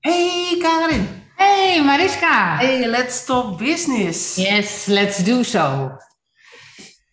Hey 0.00 0.58
Karin. 0.60 1.08
Hey 1.36 1.82
Mariska. 1.84 2.56
Hey, 2.56 2.86
let's 2.86 3.24
talk 3.24 3.58
business. 3.58 4.36
Yes, 4.36 4.86
let's 4.86 5.24
do 5.24 5.42
so. 5.42 5.90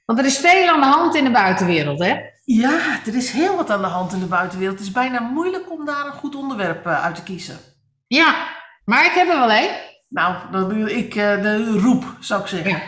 Want 0.05 0.19
er 0.19 0.25
is 0.25 0.38
veel 0.38 0.69
aan 0.69 0.79
de 0.79 0.85
hand 0.85 1.15
in 1.15 1.23
de 1.23 1.31
buitenwereld, 1.31 1.99
hè? 1.99 2.15
Ja, 2.43 2.99
er 3.05 3.15
is 3.15 3.31
heel 3.31 3.55
wat 3.55 3.69
aan 3.69 3.81
de 3.81 3.87
hand 3.87 4.13
in 4.13 4.19
de 4.19 4.25
buitenwereld. 4.25 4.77
Het 4.77 4.87
is 4.87 4.93
bijna 4.93 5.19
moeilijk 5.19 5.71
om 5.71 5.85
daar 5.85 6.05
een 6.05 6.11
goed 6.11 6.35
onderwerp 6.35 6.85
eh, 6.85 7.03
uit 7.03 7.15
te 7.15 7.24
kiezen. 7.24 7.60
Ja, 8.08 8.47
maar 8.83 9.06
ik 9.06 9.12
heb 9.12 9.28
er 9.29 9.40
wel 9.40 9.52
één. 9.52 9.76
Nou, 10.10 10.36
dan 10.52 10.70
doe 10.70 10.96
ik 10.96 11.15
uh, 11.15 11.42
de 11.42 11.79
roep, 11.79 12.04
zou 12.20 12.42
ik 12.42 12.47
zeggen. 12.47 12.72
Ja. 12.72 12.81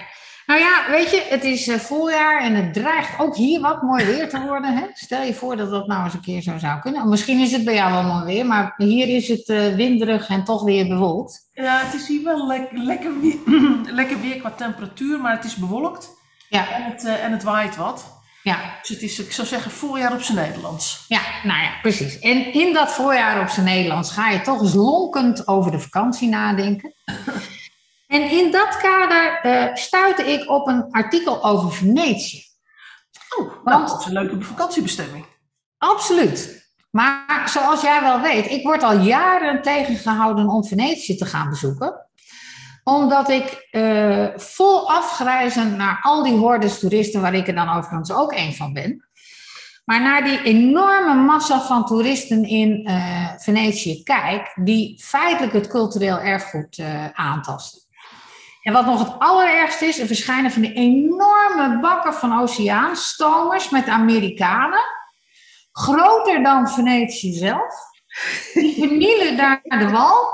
Nou 0.48 0.59
ja, 0.59 0.86
weet 0.89 1.11
je, 1.11 1.25
het 1.29 1.43
is 1.43 1.68
uh, 1.68 1.75
voorjaar 1.75 2.41
en 2.41 2.55
het 2.55 2.73
dreigt 2.73 3.20
ook 3.20 3.36
hier 3.36 3.61
wat 3.61 3.82
mooi 3.82 4.05
weer 4.05 4.29
te 4.29 4.41
worden. 4.41 4.77
Hè? 4.77 4.86
Stel 4.93 5.21
je 5.23 5.34
voor 5.34 5.55
dat 5.55 5.70
dat 5.70 5.88
nou 5.88 6.04
eens 6.04 6.14
een 6.14 6.21
keer 6.21 6.41
zo 6.41 6.57
zou 6.57 6.79
kunnen. 6.79 7.09
Misschien 7.09 7.39
is 7.39 7.52
het 7.52 7.66
bij 7.66 7.73
jou 7.73 7.91
wel 7.91 8.04
mooi 8.04 8.25
weer, 8.25 8.46
maar 8.46 8.73
hier 8.78 9.15
is 9.15 9.28
het 9.28 9.47
uh, 9.47 9.75
winderig 9.75 10.29
en 10.29 10.43
toch 10.43 10.64
weer 10.64 10.88
bewolkt. 10.88 11.50
Ja, 11.54 11.79
het 11.86 11.93
is 11.93 12.07
hier 12.07 12.24
wel 12.24 12.47
le 12.47 12.68
lekker, 12.71 13.19
weer, 13.19 13.38
lekker 14.00 14.21
weer 14.21 14.38
qua 14.38 14.52
temperatuur, 14.52 15.19
maar 15.19 15.36
het 15.36 15.46
is 15.46 15.55
bewolkt. 15.55 16.10
Ja. 16.50 16.71
En 16.71 16.83
het, 16.83 17.04
uh, 17.04 17.24
en 17.24 17.32
het 17.32 17.43
waait 17.43 17.75
wat. 17.75 18.21
Ja. 18.43 18.60
Dus 18.82 18.89
het 18.89 19.02
is, 19.02 19.19
ik 19.19 19.32
zou 19.32 19.47
zeggen, 19.47 19.71
voorjaar 19.71 20.14
op 20.14 20.21
zijn 20.21 20.38
Nederlands. 20.38 21.05
Ja, 21.07 21.21
nou 21.43 21.61
ja, 21.61 21.71
precies. 21.82 22.19
En 22.19 22.54
in 22.54 22.74
dat 22.74 22.91
voorjaar 22.91 23.41
op 23.41 23.50
zijn 23.50 23.66
Nederlands 23.66 24.11
ga 24.11 24.29
je 24.29 24.41
toch 24.41 24.61
eens 24.61 24.74
lonkend 24.74 25.47
over 25.47 25.71
de 25.71 25.79
vakantie 25.79 26.29
nadenken. 26.29 26.93
En 28.07 28.32
in 28.32 28.52
dat 28.52 28.78
kader 28.78 29.46
uh, 29.46 29.75
stuitte 29.75 30.24
ik 30.24 30.50
op 30.50 30.68
een 30.68 30.92
artikel 30.92 31.43
over 31.43 31.71
Venetië. 31.71 32.42
Oh, 33.38 33.47
nou, 33.47 33.59
Want, 33.64 33.88
dat 33.88 34.00
is 34.00 34.06
een 34.06 34.14
leuke 34.14 34.42
vakantiebestemming. 34.42 35.25
Absoluut. 35.78 36.70
Maar 36.92 37.50
zoals 37.50 37.81
jij 37.81 38.02
wel 38.02 38.22
weet, 38.22 38.50
ik 38.50 38.64
word 38.64 38.83
al 38.83 38.97
jaren 38.97 39.61
tegengehouden 39.61 40.47
om 40.47 40.66
Venetië 40.66 41.16
te 41.16 41.25
gaan 41.25 41.50
bezoeken. 41.50 42.05
Omdat 42.83 43.30
ik 43.30 43.67
uh, 43.72 44.27
vol 44.36 44.92
afgrijzen 44.92 45.75
naar 45.75 45.99
al 46.02 46.23
die 46.23 46.38
hordes 46.38 46.80
toeristen, 46.80 47.21
waar 47.21 47.33
ik 47.33 47.47
er 47.47 47.55
dan 47.55 47.69
overigens 47.69 48.11
ook 48.11 48.31
een 48.31 48.53
van 48.53 48.73
ben. 48.73 49.08
Maar 49.86 50.02
naar 50.02 50.23
die 50.23 50.44
enorme 50.44 51.14
massa 51.14 51.61
van 51.61 51.86
toeristen 51.86 52.44
in 52.44 52.89
uh, 52.89 53.30
Venetië 53.38 54.03
kijk, 54.03 54.52
die 54.55 55.03
feitelijk 55.03 55.53
het 55.53 55.67
cultureel 55.67 56.19
erfgoed 56.19 56.81
aantasten. 57.14 57.86
En 58.67 58.73
wat 58.73 58.85
nog 58.85 58.99
het 58.99 59.19
allerergste 59.19 59.85
is, 59.85 59.99
er 59.99 60.07
verschijnen 60.07 60.51
van 60.51 60.61
die 60.61 60.73
enorme 60.73 61.79
bakken 61.79 62.13
van 62.13 62.39
oceaanstomers 62.39 63.69
met 63.69 63.87
Amerikanen. 63.87 64.83
Groter 65.71 66.43
dan 66.43 66.69
Venetië 66.69 67.33
zelf. 67.33 67.73
Die 68.53 68.73
vernielen 68.73 69.37
daar 69.37 69.61
de 69.63 69.89
wal. 69.89 70.27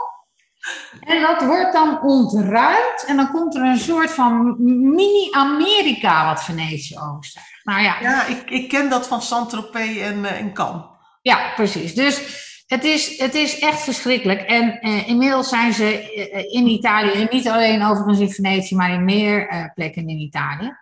En 0.99 1.21
dat 1.21 1.43
wordt 1.43 1.73
dan 1.73 2.01
ontruimd. 2.01 3.05
En 3.07 3.15
dan 3.15 3.31
komt 3.31 3.55
er 3.55 3.61
een 3.61 3.79
soort 3.79 4.11
van 4.11 4.55
mini-Amerika 4.93 6.25
wat 6.25 6.43
Venetië 6.43 6.97
oogst. 6.97 7.39
Nou 7.63 7.81
ja, 7.81 7.99
ja 8.01 8.25
ik, 8.25 8.49
ik 8.49 8.69
ken 8.69 8.89
dat 8.89 9.07
van 9.07 9.21
Saint-Tropez 9.21 9.97
en, 9.97 10.17
uh, 10.17 10.39
en 10.39 10.53
Cannes. 10.53 10.85
Ja, 11.21 11.53
precies. 11.55 11.95
Dus 11.95 12.21
het 12.73 12.83
is, 12.83 13.19
het 13.19 13.35
is 13.35 13.59
echt 13.59 13.81
verschrikkelijk. 13.81 14.41
En 14.41 14.79
uh, 14.81 15.07
inmiddels 15.07 15.49
zijn 15.49 15.73
ze 15.73 16.15
uh, 16.15 16.53
in 16.53 16.67
Italië, 16.67 17.27
niet 17.31 17.47
alleen 17.47 17.83
overigens 17.83 18.19
in 18.19 18.31
Venetië, 18.31 18.75
maar 18.75 18.93
in 18.93 19.03
meer 19.03 19.53
uh, 19.53 19.65
plekken 19.73 20.07
in 20.07 20.19
Italië, 20.19 20.77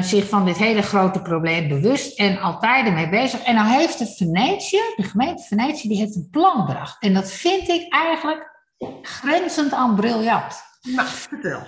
zich 0.00 0.28
van 0.28 0.44
dit 0.44 0.56
hele 0.56 0.82
grote 0.82 1.22
probleem 1.22 1.68
bewust 1.68 2.18
en 2.18 2.40
altijd 2.40 2.86
ermee 2.86 3.08
bezig. 3.08 3.42
En 3.42 3.54
nou 3.54 3.68
heeft 3.68 3.98
de 3.98 4.06
Venetië, 4.06 4.80
de 4.96 5.02
gemeente 5.02 5.42
Venetië, 5.42 5.88
die 5.88 5.98
heeft 5.98 6.16
een 6.16 6.28
plan 6.30 6.66
bedacht. 6.66 7.02
En 7.02 7.14
dat 7.14 7.32
vind 7.32 7.68
ik 7.68 7.92
eigenlijk 7.92 8.50
grenzend 9.02 9.72
aan 9.72 9.94
briljant. 9.94 10.62
Nou, 10.82 11.08
vertel. 11.08 11.62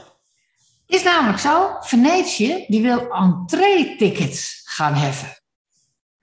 Is 0.86 1.02
namelijk 1.02 1.38
zo, 1.38 1.76
Venetië 1.80 2.64
die 2.68 2.82
wil 2.82 3.10
entree-tickets 3.10 4.62
gaan 4.64 4.94
heffen. 4.94 5.28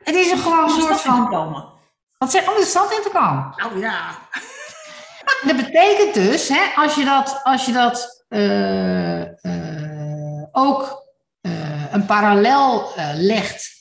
Het 0.04 0.16
is 0.16 0.32
een 0.32 0.38
gewoon 0.38 0.64
een 0.64 0.70
soort 0.70 1.02
van... 1.02 1.77
Wat 2.18 2.32
zeg, 2.32 2.48
om 2.48 2.56
de 2.56 2.66
stad 2.66 2.92
in 2.92 3.02
te 3.02 3.10
komen. 3.14 3.54
Nou 3.56 3.80
ja. 3.80 4.10
Dat 5.46 5.56
betekent 5.56 6.14
dus, 6.14 6.50
hè, 6.50 6.62
als 6.76 6.96
je 6.96 7.06
dat, 7.06 7.40
als 7.44 7.66
je 7.66 7.72
dat 7.72 8.26
uh, 8.30 9.22
uh, 9.22 10.44
ook 10.52 11.06
uh, 11.42 11.94
een 11.94 12.06
parallel 12.06 12.92
legt 13.16 13.76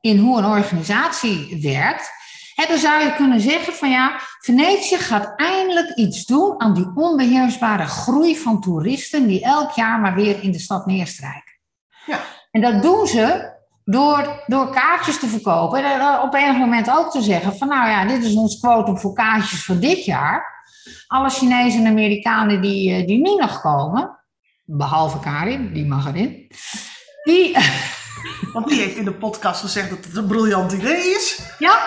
in 0.00 0.18
hoe 0.18 0.38
een 0.38 0.44
organisatie 0.44 1.58
werkt, 1.62 2.10
hè, 2.54 2.66
dan 2.66 2.78
zou 2.78 3.02
je 3.02 3.14
kunnen 3.14 3.40
zeggen 3.40 3.74
van 3.74 3.90
ja, 3.90 4.20
Venetië 4.40 4.96
gaat 4.96 5.32
eindelijk 5.36 5.94
iets 5.94 6.24
doen 6.24 6.60
aan 6.60 6.74
die 6.74 6.90
onbeheersbare 6.94 7.86
groei 7.86 8.36
van 8.38 8.60
toeristen 8.60 9.26
die 9.26 9.44
elk 9.44 9.70
jaar 9.70 10.00
maar 10.00 10.14
weer 10.14 10.42
in 10.42 10.52
de 10.52 10.58
stad 10.58 10.86
neerstrijken. 10.86 11.58
Ja. 12.06 12.20
En 12.50 12.60
dat 12.60 12.82
doen 12.82 13.06
ze 13.06 13.54
door, 13.88 14.42
door 14.46 14.70
kaartjes 14.70 15.18
te 15.18 15.26
verkopen 15.26 15.84
en 15.84 16.20
op 16.20 16.34
enig 16.34 16.56
moment 16.56 16.90
ook 16.90 17.10
te 17.10 17.22
zeggen 17.22 17.56
van 17.56 17.68
nou 17.68 17.88
ja, 17.88 18.04
dit 18.04 18.24
is 18.24 18.34
ons 18.34 18.58
quotum 18.60 18.98
voor 18.98 19.12
kaartjes 19.12 19.64
voor 19.64 19.78
dit 19.78 20.04
jaar. 20.04 20.64
Alle 21.06 21.30
Chinezen 21.30 21.80
en 21.80 21.90
Amerikanen 21.90 22.60
die, 22.60 23.04
die 23.04 23.20
nu 23.20 23.34
nog 23.34 23.60
komen, 23.60 24.18
behalve 24.64 25.18
Karin, 25.18 25.72
die 25.72 25.86
mag 25.86 26.06
erin, 26.06 26.50
die... 27.24 27.56
Want 28.52 28.68
die 28.68 28.80
heeft 28.80 28.96
in 28.96 29.04
de 29.04 29.14
podcast 29.14 29.60
gezegd 29.60 29.90
dat 29.90 30.04
het 30.04 30.16
een 30.16 30.26
briljant 30.26 30.72
idee 30.72 31.10
is. 31.10 31.40
Ja. 31.58 31.78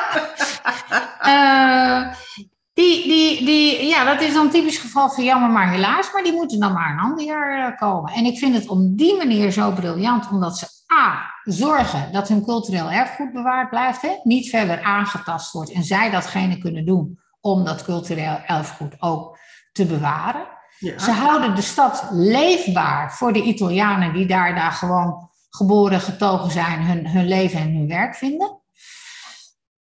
uh, 1.22 2.14
die, 2.80 3.04
die, 3.04 3.46
die, 3.46 3.88
ja, 3.88 4.06
dat 4.06 4.22
is 4.22 4.34
dan 4.34 4.50
typisch 4.50 4.78
geval 4.78 5.10
van 5.10 5.24
jammer 5.24 5.50
maar 5.50 5.72
helaas, 5.72 6.12
maar 6.14 6.24
die 6.24 6.34
moeten 6.34 6.60
dan 6.60 6.74
maar 6.74 6.92
een 6.92 7.00
ander 7.00 7.26
jaar 7.26 7.76
komen. 7.78 8.14
En 8.14 8.26
ik 8.26 8.38
vind 8.38 8.56
het 8.56 8.68
op 8.68 8.98
die 8.98 9.18
manier 9.18 9.52
zo 9.52 9.72
briljant, 9.72 10.30
omdat 10.30 10.58
ze 10.58 10.79
A, 10.94 11.34
zorgen 11.44 12.12
dat 12.12 12.28
hun 12.28 12.44
cultureel 12.44 12.92
erfgoed 12.92 13.34
bewaard 13.34 13.70
blijft, 13.70 14.02
hè? 14.02 14.20
niet 14.24 14.50
verder 14.50 14.82
aangetast 14.82 15.52
wordt 15.52 15.72
en 15.72 15.84
zij 15.84 16.10
datgene 16.10 16.58
kunnen 16.58 16.86
doen 16.86 17.20
om 17.42 17.66
dat 17.66 17.84
cultureel 17.84 18.40
erfgoed 18.46 18.96
ook 19.00 19.38
te 19.72 19.86
bewaren. 19.86 20.48
Ja. 20.78 21.00
Ze 21.00 21.12
houden 21.12 21.56
de 21.56 21.62
stad 21.62 22.08
leefbaar 22.12 23.14
voor 23.14 23.34
de 23.34 23.42
Italianen 23.42 24.14
die 24.14 24.26
daar, 24.26 24.56
daar 24.56 24.72
gewoon 24.72 25.30
geboren, 25.50 26.02
getogen 26.02 26.52
zijn, 26.52 26.82
hun, 26.82 27.08
hun 27.08 27.28
leven 27.28 27.60
en 27.60 27.74
hun 27.74 27.88
werk 27.88 28.16
vinden. 28.16 28.62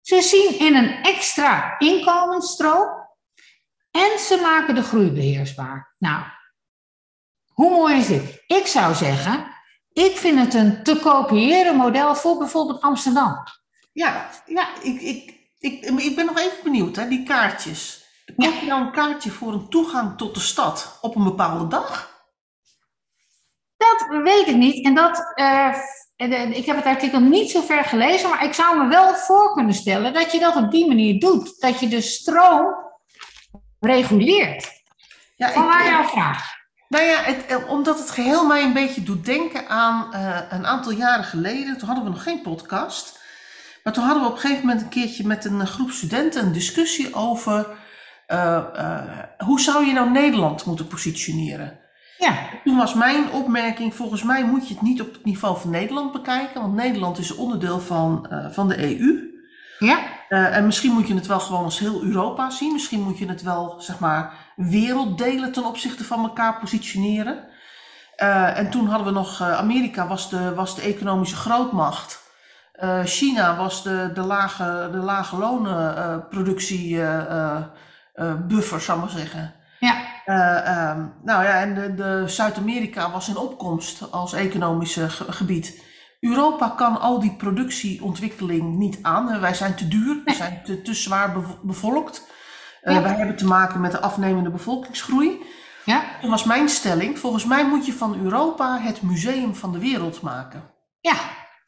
Ze 0.02 0.22
zien 0.22 0.60
in 0.60 0.76
een 0.76 1.04
extra 1.04 1.80
inkomensstroom 1.80 2.88
en 3.92 4.20
ze 4.20 4.40
maken 4.42 4.76
de 4.76 4.84
groei 4.84 5.12
beheersbaar. 5.12 5.96
Nou, 5.98 6.24
hoe 7.48 7.70
mooi 7.70 7.96
is 7.96 8.08
dit? 8.08 8.44
Ik 8.48 8.68
zou 8.68 8.94
zeggen, 8.94 9.55
ik 10.04 10.18
vind 10.18 10.40
het 10.40 10.54
een 10.54 10.84
te 10.84 11.00
kopiëren 11.00 11.76
model 11.76 12.16
voor 12.16 12.38
bijvoorbeeld 12.38 12.82
Amsterdam. 12.82 13.44
Ja, 13.94 14.30
ja 14.46 14.68
ik, 14.82 15.02
ik, 15.02 15.34
ik, 15.60 15.86
ik 15.86 16.16
ben 16.16 16.26
nog 16.26 16.40
even 16.40 16.64
benieuwd, 16.64 16.96
hè, 16.96 17.08
die 17.08 17.24
kaartjes. 17.24 18.06
Koop 18.36 18.54
je 18.60 18.66
nou 18.66 18.86
een 18.86 18.92
kaartje 18.92 19.32
voor 19.32 19.54
een 19.54 19.70
toegang 19.70 20.18
tot 20.18 20.34
de 20.34 20.40
stad 20.40 20.98
op 21.02 21.16
een 21.16 21.24
bepaalde 21.24 21.68
dag? 21.68 22.14
Dat 23.78 24.08
weet 24.24 24.48
ik 24.48 24.56
niet. 24.56 24.86
En 24.86 24.96
dat, 24.96 25.34
uh, 25.36 25.78
ik 26.58 26.66
heb 26.66 26.76
het 26.76 26.86
artikel 26.86 27.20
niet 27.20 27.52
zo 27.52 27.62
ver 27.62 27.84
gelezen, 27.84 28.30
maar 28.30 28.44
ik 28.44 28.54
zou 28.54 28.78
me 28.78 28.88
wel 28.88 29.14
voor 29.14 29.54
kunnen 29.54 29.74
stellen 29.74 30.14
dat 30.14 30.32
je 30.32 30.40
dat 30.40 30.56
op 30.56 30.72
die 30.72 30.88
manier 30.88 31.20
doet. 31.20 31.60
Dat 31.60 31.80
je 31.80 31.88
de 31.88 32.02
stroom 32.02 32.76
reguleert. 33.80 34.84
Ja, 35.36 35.52
Vanwaar 35.52 35.86
jouw 35.86 36.04
vraag? 36.04 36.65
Nou 36.88 37.04
ja, 37.04 37.22
het, 37.22 37.66
omdat 37.68 38.00
het 38.00 38.12
geheel 38.12 38.46
mij 38.46 38.64
een 38.64 38.74
beetje 38.74 39.04
doet 39.04 39.26
denken 39.26 39.68
aan 39.68 40.10
uh, 40.14 40.38
een 40.50 40.66
aantal 40.66 40.92
jaren 40.92 41.24
geleden. 41.24 41.78
Toen 41.78 41.88
hadden 41.88 42.06
we 42.06 42.12
nog 42.12 42.24
geen 42.24 42.42
podcast. 42.42 43.20
Maar 43.84 43.94
toen 43.94 44.04
hadden 44.04 44.24
we 44.24 44.30
op 44.30 44.36
een 44.36 44.42
gegeven 44.42 44.66
moment 44.66 44.82
een 44.82 44.90
keertje 44.90 45.28
met 45.28 45.46
een 45.46 45.68
groep 45.68 45.90
studenten 45.90 46.46
een 46.46 46.52
discussie 46.52 47.16
over 47.16 47.68
uh, 48.28 48.64
uh, 48.76 49.02
hoe 49.38 49.60
zou 49.60 49.86
je 49.86 49.94
nou 49.94 50.12
Nederland 50.12 50.66
moeten 50.66 50.88
positioneren. 50.88 51.80
Ja. 52.18 52.38
Toen 52.64 52.78
was 52.78 52.94
mijn 52.94 53.32
opmerking, 53.32 53.96
volgens 53.96 54.24
mij 54.24 54.46
moet 54.46 54.68
je 54.68 54.74
het 54.74 54.84
niet 54.84 55.02
op 55.02 55.14
het 55.14 55.26
niveau 55.26 55.60
van 55.60 55.70
Nederland 55.70 56.12
bekijken, 56.12 56.62
want 56.62 56.74
Nederland 56.74 57.18
is 57.18 57.36
onderdeel 57.36 57.80
van, 57.80 58.28
van 58.52 58.68
de 58.68 59.00
EU. 59.00 59.34
Ja. 59.80 60.00
en 60.30 60.66
misschien 60.66 60.92
moet 60.92 61.08
je 61.08 61.16
het 61.16 61.28
wel 61.28 61.40
gewoon 61.40 61.64
als 61.64 61.80
heel 61.80 62.04
Europa 62.04 62.50
zien. 62.50 62.74
Misschien 62.74 63.02
moet 63.02 63.18
je 63.18 63.28
het 63.28 63.42
wel, 63.42 63.76
zeg 63.78 64.00
maar, 64.00 64.45
werelddelen 64.56 65.52
ten 65.52 65.66
opzichte 65.66 66.04
van 66.04 66.24
elkaar 66.24 66.60
positioneren. 66.60 67.48
Uh, 68.18 68.58
en 68.58 68.70
toen 68.70 68.88
hadden 68.88 69.08
we 69.08 69.14
nog, 69.14 69.42
uh, 69.42 69.58
Amerika 69.58 70.08
was 70.08 70.30
de, 70.30 70.54
was 70.54 70.76
de 70.76 70.82
economische 70.82 71.36
grootmacht. 71.36 72.24
Uh, 72.84 73.00
China 73.04 73.56
was 73.56 73.84
de, 73.84 74.12
de 74.14 74.22
lage, 74.22 74.90
de 74.92 74.98
lage 74.98 75.38
lonenproductie 75.38 77.00
buffer, 78.48 78.82
zou 78.82 78.98
ik 78.98 79.04
maar 79.04 79.14
zeggen. 79.14 79.54
Ja. 79.80 80.14
Um, 80.28 81.14
nou 81.24 81.44
ja, 81.44 81.60
en 81.60 81.76
de, 81.76 81.94
de 81.96 82.24
Zuid-Amerika 82.28 83.12
was 83.12 83.30
in 83.30 83.38
opkomst 83.38 84.12
als 84.12 84.34
economische 84.34 85.10
ge 85.10 85.32
gebied. 85.32 85.84
Europa 86.20 86.70
kan 86.70 87.00
al 87.00 87.20
die 87.20 87.36
productieontwikkeling 87.36 88.78
niet 88.78 89.00
aan. 89.02 89.40
Wij 89.40 89.54
zijn 89.54 89.76
te 89.76 89.88
duur, 89.88 90.22
we 90.26 90.34
zijn 90.34 90.62
te, 90.64 90.82
te 90.82 90.94
zwaar 90.94 91.36
bevolkt. 91.64 92.28
Uh, 92.86 92.94
Ja. 92.94 93.02
Wij 93.02 93.14
hebben 93.16 93.36
te 93.36 93.46
maken 93.46 93.82
met 93.82 93.92
de 93.92 94.00
afnemende 94.00 94.50
bevolkingsgroei. 94.50 95.44
Ja, 95.86 96.04
Toen 96.22 96.30
was 96.30 96.44
mijn 96.44 96.70
stelling, 96.70 97.20
volgens 97.20 97.46
mij 97.46 97.66
moet 97.68 97.86
je 97.86 97.94
van 97.94 98.20
Europa 98.24 98.80
het 98.82 99.02
museum 99.02 99.56
van 99.56 99.72
de 99.72 99.80
wereld 99.80 100.22
maken. 100.22 100.64
ja 101.02 101.16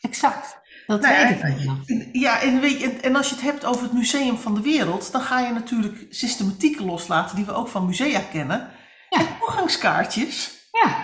exact. 0.01 0.57
Dat 0.87 1.01
Nou 1.01 1.15
weet 1.27 1.43
ik. 1.87 2.09
Ja, 2.11 2.41
en, 2.41 2.59
weet 2.59 2.79
je, 2.79 2.89
en- 2.91 3.15
als 3.15 3.29
je 3.29 3.35
het 3.35 3.43
hebt 3.43 3.65
over 3.65 3.83
het 3.83 3.93
museum 3.93 4.37
van 4.37 4.53
de 4.53 4.61
wereld, 4.61 5.11
dan 5.11 5.21
ga 5.21 5.39
je 5.39 5.51
natuurlijk 5.53 6.05
systematieken 6.09 6.85
loslaten 6.85 7.35
die 7.35 7.45
we 7.45 7.53
ook 7.53 7.67
van 7.67 7.85
musea 7.85 8.19
kennen. 8.31 8.69
Ja. 9.09 9.19
En 9.19 9.27
toegangskaartjes 9.39 10.51
Ja, 10.71 10.97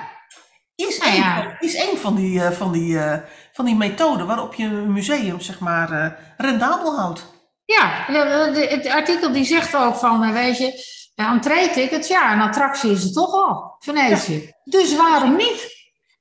is 0.75 0.97
Nou 0.97 1.11
één, 1.11 1.21
ja. 1.21 1.35
van- 1.43 1.55
is 1.59 1.75
één 1.75 1.97
van, 1.97 2.15
die, 2.15 2.43
eh, 2.43 2.51
van, 2.51 2.71
die, 2.71 2.99
eh, 2.99 3.19
van 3.53 3.65
die 3.65 3.75
methoden 3.75 4.27
waarop 4.27 4.53
je 4.53 4.65
een 4.65 4.93
museum 4.93 5.39
zeg 5.41 5.59
maar 5.59 5.91
eh, 5.91 6.11
rendabel 6.37 6.97
houdt. 6.97 7.32
Ja 7.65 8.05
het 8.67 8.87
artikel 8.87 9.31
die 9.31 9.45
zegt 9.45 9.75
ook 9.75 9.95
van, 9.95 10.23
eh, 10.23 10.31
weet 10.31 10.57
je, 10.57 10.85
entree-tickets, 11.15 12.07
ja, 12.07 12.33
een 12.33 12.41
attractie 12.41 12.91
is 12.91 13.03
het 13.03 13.13
toch 13.13 13.33
al, 13.33 13.75
Venetië. 13.79 14.53
Dus 14.63 14.95
waarom 14.95 15.35
niet? 15.35 15.71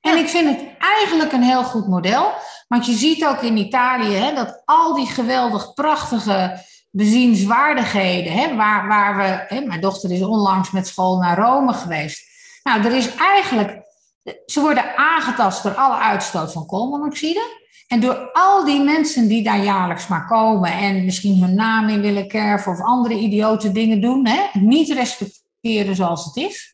En 0.01 0.17
ik 0.17 0.27
vind 0.27 0.49
het 0.49 0.69
eigenlijk 0.77 1.31
een 1.31 1.43
heel 1.43 1.63
goed 1.63 1.87
model. 1.87 2.33
Want 2.67 2.85
je 2.85 2.93
ziet 2.93 3.25
ook 3.25 3.41
in 3.41 3.57
Italië 3.57 4.13
hè, 4.13 4.33
dat 4.33 4.61
al 4.65 4.93
die 4.93 5.07
geweldig 5.07 5.73
prachtige 5.73 6.61
bezienswaardigheden, 6.89 8.33
hè, 8.33 8.55
waar, 8.55 8.87
waar 8.87 9.17
we, 9.17 9.55
hè, 9.55 9.61
mijn 9.61 9.81
dochter 9.81 10.11
is 10.11 10.21
onlangs 10.21 10.71
met 10.71 10.87
school 10.87 11.17
naar 11.17 11.37
Rome 11.37 11.73
geweest. 11.73 12.23
Nou, 12.63 12.83
er 12.83 12.95
is 12.95 13.15
eigenlijk, 13.15 13.85
ze 14.45 14.61
worden 14.61 14.95
aangetast 14.95 15.63
door 15.63 15.75
alle 15.75 15.97
uitstoot 15.97 16.51
van 16.51 16.65
koolmonoxide. 16.65 17.62
En 17.93 17.99
door 17.99 18.29
al 18.31 18.65
die 18.65 18.83
mensen 18.83 19.27
die 19.27 19.43
daar 19.43 19.63
jaarlijks 19.63 20.07
maar 20.07 20.27
komen 20.27 20.71
en 20.71 21.05
misschien 21.05 21.41
hun 21.41 21.55
naam 21.55 21.89
in 21.89 22.01
willen 22.01 22.27
kerven 22.27 22.71
of 22.71 22.81
andere 22.81 23.13
idiote 23.13 23.71
dingen 23.71 24.01
doen, 24.01 24.27
hè, 24.27 24.59
niet 24.59 24.89
respecteren 24.89 25.95
zoals 25.95 26.25
het 26.25 26.35
is. 26.35 26.73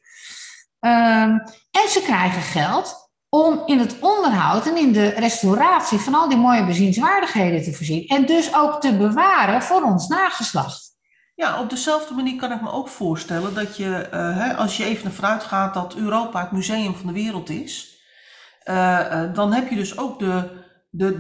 Ehm, 0.80 1.30
en 1.72 1.90
ze 1.90 2.02
krijgen 2.04 2.42
geld 2.42 3.12
om 3.30 3.62
in 3.66 3.80
het 3.80 4.00
onderhoud 4.00 4.68
en 4.68 4.78
in 4.78 4.92
de 4.92 5.08
restauratie 5.08 6.00
van 6.00 6.16
al 6.16 6.30
die 6.30 6.38
mooie 6.38 6.66
bezienswaardigheden 6.66 7.64
te 7.64 7.74
voorzien. 7.74 8.08
En 8.08 8.26
dus 8.26 8.56
ook 8.56 8.82
te 8.82 8.98
bewaren 8.98 9.62
voor 9.62 9.82
ons 9.82 10.08
nageslacht. 10.08 10.98
Ja, 11.36 11.62
op 11.62 11.70
dezelfde 11.70 12.14
manier 12.14 12.36
kan 12.36 12.52
ik 12.52 12.62
me 12.62 12.72
ook 12.72 12.88
voorstellen 12.88 13.54
dat 13.54 13.78
je, 13.78 13.96
eh, 13.96 14.58
als 14.58 14.78
je 14.78 14.86
even 14.86 15.06
ervan 15.06 15.30
uitgaat 15.30 15.74
dat 15.74 15.96
Europa 15.96 16.42
het 16.42 16.52
museum 16.52 16.96
van 16.96 17.08
de 17.08 17.14
wereld 17.14 17.50
is, 17.50 17.98
eh, 18.64 19.24
eh, 19.24 19.34
dan 19.34 19.54
heb 19.54 19.70
je 19.70 19.76
dus 19.76 19.98
ook 19.98 20.20
de, 20.20 20.59
de, 20.90 21.20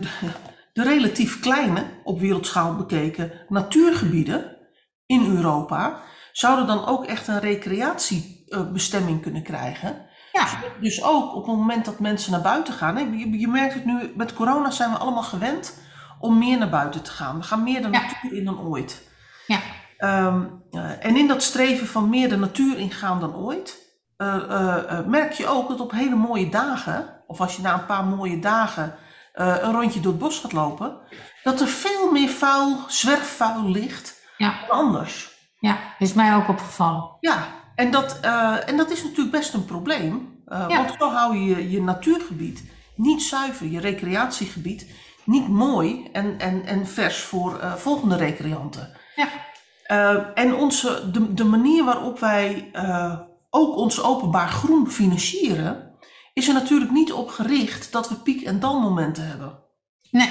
de, 0.73 0.83
relatief 0.83 1.39
kleine, 1.39 1.83
op 2.03 2.19
wereldschaal 2.19 2.75
bekeken, 2.75 3.31
natuurgebieden 3.47 4.57
in 5.05 5.35
Europa, 5.35 5.99
zouden 6.31 6.67
dan 6.67 6.85
ook 6.85 7.05
echt 7.05 7.27
een 7.27 7.39
recreatiebestemming 7.39 9.21
kunnen 9.21 9.43
krijgen. 9.43 10.07
Ja, 10.31 10.47
Dus 10.81 11.03
ook 11.03 11.35
op 11.35 11.45
het 11.47 11.55
moment 11.55 11.85
dat 11.85 11.99
mensen 11.99 12.31
naar 12.31 12.41
buiten 12.41 12.73
gaan. 12.73 13.17
Je, 13.17 13.39
je 13.39 13.47
merkt 13.47 13.73
het 13.73 13.85
nu, 13.85 14.13
met 14.15 14.33
corona 14.33 14.71
zijn 14.71 14.91
we 14.91 14.97
allemaal 14.97 15.23
gewend 15.23 15.77
om 16.19 16.37
meer 16.37 16.57
naar 16.57 16.69
buiten 16.69 17.03
te 17.03 17.11
gaan. 17.11 17.37
We 17.37 17.43
gaan 17.43 17.63
meer 17.63 17.81
de 17.81 17.89
Ja. 17.91 18.01
natuur 18.01 18.33
in 18.37 18.45
dan 18.45 18.59
ooit. 18.59 19.07
ja, 19.47 19.59
Ehm, 19.97 20.43
eh, 20.71 21.05
en 21.05 21.17
in 21.17 21.27
dat 21.27 21.43
streven 21.43 21.87
van 21.87 22.09
meer 22.09 22.29
de 22.29 22.37
natuur 22.37 22.77
ingaan 22.77 23.19
dan 23.19 23.35
ooit, 23.35 23.77
eh, 24.17 24.35
eh, 24.35 25.05
merk 25.05 25.31
je 25.33 25.47
ook 25.47 25.67
dat 25.69 25.79
op 25.79 25.91
hele 25.91 26.15
mooie 26.15 26.49
dagen, 26.49 27.23
of 27.27 27.41
als 27.41 27.55
je 27.55 27.61
na 27.61 27.73
een 27.73 27.85
paar 27.85 28.05
mooie 28.05 28.39
dagen 28.39 28.95
eh, 29.39 29.55
een 29.61 29.71
rondje 29.71 29.99
door 29.99 30.11
het 30.11 30.21
bos 30.21 30.39
gaat 30.39 30.51
lopen, 30.53 30.97
dat 31.43 31.61
er 31.61 31.67
veel 31.67 32.11
meer 32.11 32.29
vuil, 32.29 32.77
zwerfvuil 32.87 33.69
ligt 33.69 34.21
ja, 34.37 34.53
dan 34.67 34.77
anders. 34.77 35.37
ja, 35.59 35.77
is 35.99 36.13
mij 36.13 36.35
ook 36.35 36.47
opgevallen. 36.47 37.17
Ja, 37.19 37.47
en 37.75 37.91
dat, 37.91 38.19
eh, 38.21 38.69
en 38.69 38.77
dat 38.77 38.89
is 38.91 39.03
natuurlijk 39.03 39.31
best 39.31 39.53
een 39.53 39.65
probleem. 39.65 40.41
eh, 40.45 40.65
Ja. 40.67 40.77
Want 40.77 40.95
zo 40.99 41.11
hou 41.11 41.37
je 41.37 41.69
je 41.71 41.81
natuurgebied 41.81 42.63
niet 42.95 43.21
zuiver, 43.21 43.67
je 43.67 43.79
recreatiegebied 43.79 44.89
niet 45.25 45.47
mooi 45.47 46.09
en, 46.11 46.39
en, 46.39 46.65
en 46.65 46.87
vers 46.87 47.17
voor 47.21 47.59
volgende 47.77 48.15
recreanten. 48.15 48.97
Ja. 49.15 49.27
En 50.33 50.53
onze, 50.55 51.11
de, 51.11 51.33
de 51.33 51.43
manier 51.43 51.83
waarop 51.83 52.19
wij 52.19 52.71
ook 53.49 53.75
ons 53.75 54.03
openbaar 54.03 54.47
groen 54.49 54.91
financieren, 54.91 55.88
is 56.39 56.47
er 56.47 56.53
natuurlijk 56.53 56.91
niet 56.91 57.11
op 57.13 57.29
gericht 57.29 57.91
dat 57.91 58.09
we 58.09 58.15
piek- 58.15 58.45
en 58.45 58.59
dalmomenten 58.59 59.27
hebben. 59.27 59.59
Nee, 60.11 60.29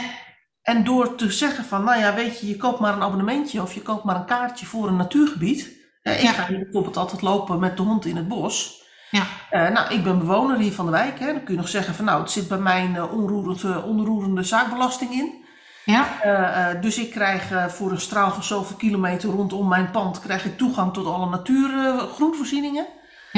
En 0.63 0.85
door 0.85 1.15
te 1.15 1.31
zeggen 1.31 1.65
van, 1.65 1.85
nou 1.85 1.99
ja, 2.01 2.15
weet 2.15 2.41
je, 2.41 2.49
je 2.49 2.57
koopt 2.57 2.81
maar 2.81 2.93
een 2.95 3.03
abonnementje 3.03 3.63
of 3.63 3.73
je 3.75 3.83
koopt 3.83 4.05
maar 4.05 4.17
een 4.17 4.25
kaartje 4.25 4.67
voor 4.67 4.89
een 4.89 4.97
natuurgebied. 4.97 5.77
Ik 6.03 6.21
Ja. 6.21 6.33
ga 6.33 6.47
hier 6.47 6.59
bijvoorbeeld 6.59 6.97
altijd 6.97 7.23
lopen 7.23 7.59
met 7.59 7.77
de 7.77 7.83
hond 7.83 8.05
in 8.05 8.17
het 8.17 8.29
bos. 8.29 8.83
ja, 9.11 9.23
Eh, 9.51 9.69
nou, 9.69 9.95
ik 9.95 10.03
ben 10.05 10.19
bewoner 10.19 10.59
hier 10.59 10.73
van 10.73 10.85
de 10.85 10.91
wijk. 10.91 11.19
Hè. 11.19 11.27
Dan 11.33 11.43
kun 11.45 11.55
je 11.55 11.61
nog 11.61 11.69
zeggen 11.69 11.95
van, 11.95 12.05
nou, 12.05 12.21
het 12.21 12.31
zit 12.31 12.49
bij 12.49 12.59
mijn 12.59 12.97
eh, 12.97 13.13
onroerend, 13.13 13.63
eh, 13.65 13.87
onroerende 13.87 14.43
zaakbelasting 14.43 15.11
in. 15.13 15.45
ja, 15.85 16.75
dus 16.81 16.99
ik 16.99 17.11
krijg 17.11 17.73
voor 17.73 17.91
een 17.91 18.01
straal 18.01 18.31
van 18.33 18.43
zoveel 18.43 18.77
kilometer 18.77 19.29
rondom 19.31 19.69
mijn 19.69 19.91
pand 19.91 20.21
krijg 20.21 20.45
ik 20.45 20.59
toegang 20.59 20.93
tot 20.93 21.07
alle 21.07 21.29
natuurgroenvoorzieningen. 21.29 22.87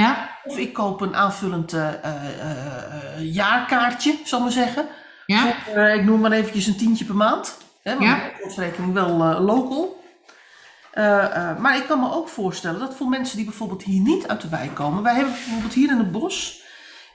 Ja, 0.01 0.31
of 0.45 0.57
ik 0.57 0.73
koop 0.73 1.01
een 1.01 1.15
aanvullend 1.17 1.73
eh, 1.73 1.89
eh, 1.89 2.41
eh, 2.41 3.35
jaarkaartje, 3.35 4.19
zal 4.25 4.39
ik 4.39 4.45
maar 4.45 4.53
zeggen. 4.55 4.87
ja, 5.27 5.55
Voor, 5.65 5.79
ik 5.79 6.05
noem 6.05 6.21
maar 6.21 6.33
eventjes 6.33 6.67
een 6.67 6.77
tientje 6.77 7.05
per 7.05 7.15
maand. 7.17 7.59
Hè, 7.83 7.93
want 7.93 8.05
Ja. 8.05 8.21
de 8.77 8.93
wel 8.93 9.41
local. 9.41 10.03
Maar 11.59 11.77
ik 11.77 11.87
kan 11.87 12.01
me 12.01 12.13
ook 12.13 12.29
voorstellen 12.29 12.81
dat 12.81 12.95
voor 12.95 13.09
mensen 13.09 13.37
die 13.37 13.45
bijvoorbeeld 13.45 13.83
hier 13.83 14.01
niet 14.01 14.29
uit 14.29 14.41
de 14.41 14.49
wijk 14.49 14.75
komen. 14.75 15.03
Wij 15.03 15.15
hebben 15.15 15.33
bijvoorbeeld 15.33 15.73
hier 15.73 15.91
in 15.91 15.99
het 15.99 16.13
bos. 16.13 16.63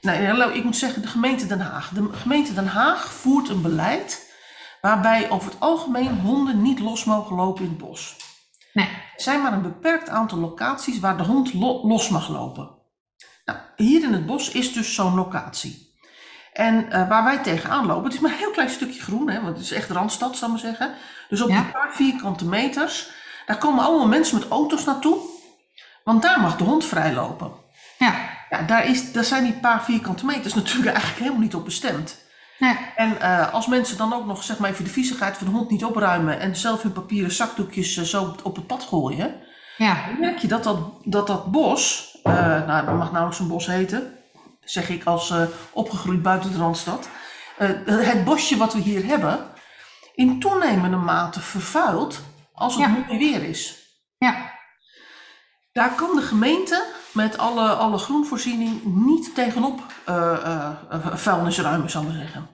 Nou, 0.00 0.52
ik 0.52 0.64
moet 0.64 0.76
zeggen, 0.76 1.02
de 1.02 1.08
gemeente 1.08 1.46
Den 1.46 1.60
Haag. 1.60 1.88
De 1.88 2.08
gemeente 2.12 2.54
Den 2.54 2.66
Haag 2.66 3.12
voert 3.12 3.48
een 3.48 3.62
beleid 3.62 4.34
waarbij 4.80 5.30
over 5.30 5.50
het 5.50 5.60
algemeen 5.60 6.20
honden 6.20 6.62
niet 6.62 6.78
los 6.80 7.04
mogen 7.04 7.36
lopen 7.36 7.62
in 7.64 7.68
het 7.70 7.78
bos. 7.78 8.16
nee, 8.72 8.86
Er 8.86 9.22
zijn 9.22 9.42
maar 9.42 9.52
een 9.52 9.62
beperkt 9.62 10.08
aantal 10.08 10.38
locaties 10.38 11.00
waar 11.00 11.16
de 11.16 11.22
hond 11.22 11.54
lo- 11.54 11.80
los 11.86 12.08
mag 12.08 12.28
lopen. 12.28 12.70
Nou, 13.46 13.58
hier 13.76 14.02
in 14.02 14.12
het 14.12 14.26
bos 14.26 14.50
is 14.50 14.72
dus 14.72 14.94
zo'n 14.94 15.14
locatie. 15.14 15.94
En 16.52 16.90
eh, 16.92 17.08
waar 17.08 17.24
wij 17.24 17.38
tegenaan 17.38 17.86
lopen, 17.86 18.04
het 18.04 18.14
is 18.14 18.20
maar 18.20 18.30
een 18.30 18.36
heel 18.36 18.50
klein 18.50 18.70
stukje 18.70 19.00
groen, 19.00 19.30
hè, 19.30 19.42
want 19.42 19.56
het 19.56 19.64
is 19.64 19.72
echt 19.72 19.90
Randstad, 19.90 20.36
zal 20.36 20.46
ik 20.48 20.52
maar 20.54 20.62
zeggen. 20.62 20.94
Dus 21.28 21.40
op 21.40 21.48
Ja. 21.48 21.56
een 21.56 21.70
paar 21.70 21.92
vierkante 21.94 22.44
meters, 22.44 23.08
daar 23.46 23.58
komen 23.58 23.84
allemaal 23.84 24.06
mensen 24.08 24.38
met 24.38 24.48
auto's 24.48 24.84
naartoe. 24.84 25.18
Want 26.04 26.22
daar 26.22 26.40
mag 26.40 26.56
de 26.56 26.64
hond 26.64 26.84
vrij 26.84 27.12
lopen. 27.14 27.50
ja, 27.98 28.14
Ja, 28.50 28.62
daar, 28.62 28.86
is, 28.86 29.12
daar 29.12 29.24
zijn 29.24 29.44
die 29.44 29.52
paar 29.52 29.84
vierkante 29.84 30.24
meters 30.26 30.54
natuurlijk 30.54 30.88
eigenlijk 30.96 31.18
helemaal 31.18 31.40
niet 31.40 31.54
op 31.54 31.64
bestemd. 31.64 32.24
nee, 32.58 32.76
En 32.96 33.20
eh, 33.20 33.52
als 33.52 33.66
mensen 33.66 33.96
dan 33.96 34.12
ook 34.12 34.26
nog 34.26 34.42
zeg 34.42 34.58
maar 34.58 34.70
even 34.70 34.84
de 34.84 34.90
viezigheid 34.90 35.36
van 35.36 35.46
de 35.46 35.52
hond 35.52 35.70
niet 35.70 35.84
opruimen 35.84 36.40
en 36.40 36.56
zelf 36.56 36.82
hun 36.82 36.92
papieren 36.92 37.32
zakdoekjes 37.32 37.96
eh, 37.96 38.04
zo 38.04 38.34
op 38.42 38.56
het 38.56 38.66
pad 38.66 38.82
gooien, 38.82 39.34
ja, 39.76 40.06
dan 40.06 40.20
merk 40.20 40.38
je 40.38 40.46
dat 40.48 40.64
dat, 40.64 40.78
dat, 41.04 41.26
dat 41.26 41.50
bos, 41.50 42.15
eh, 42.26 42.66
nou 42.66 42.86
dat 42.86 42.94
mag 42.96 43.10
nauwelijks 43.10 43.38
een 43.38 43.48
bos 43.48 43.66
heten, 43.66 44.14
zeg 44.64 44.88
ik 44.88 45.04
als 45.04 45.30
eh, 45.30 45.42
opgegroeid 45.72 46.22
buiten 46.22 46.52
de 46.52 46.58
Randstad, 46.58 47.08
eh, 47.58 47.68
het 47.86 48.24
bosje 48.24 48.56
wat 48.56 48.72
we 48.72 48.80
hier 48.80 49.04
hebben, 49.06 49.46
in 50.14 50.40
toenemende 50.40 50.96
mate 50.96 51.40
vervuilt 51.40 52.20
als 52.52 52.74
het 52.74 52.82
Ja. 52.82 52.88
mooi 52.88 53.18
weer 53.18 53.42
is. 53.42 53.84
ja, 54.18 54.54
Daar 55.72 55.90
kan 55.94 56.16
de 56.16 56.22
gemeente 56.22 56.84
met 57.12 57.38
alle, 57.38 57.68
alle 57.68 57.98
groenvoorziening 57.98 58.80
niet 58.84 59.34
tegenop 59.34 59.80
eh, 60.04 60.70
vuilnisruimen, 61.14 61.90
zal 61.90 62.02
ik 62.02 62.08
zeggen. 62.12 62.48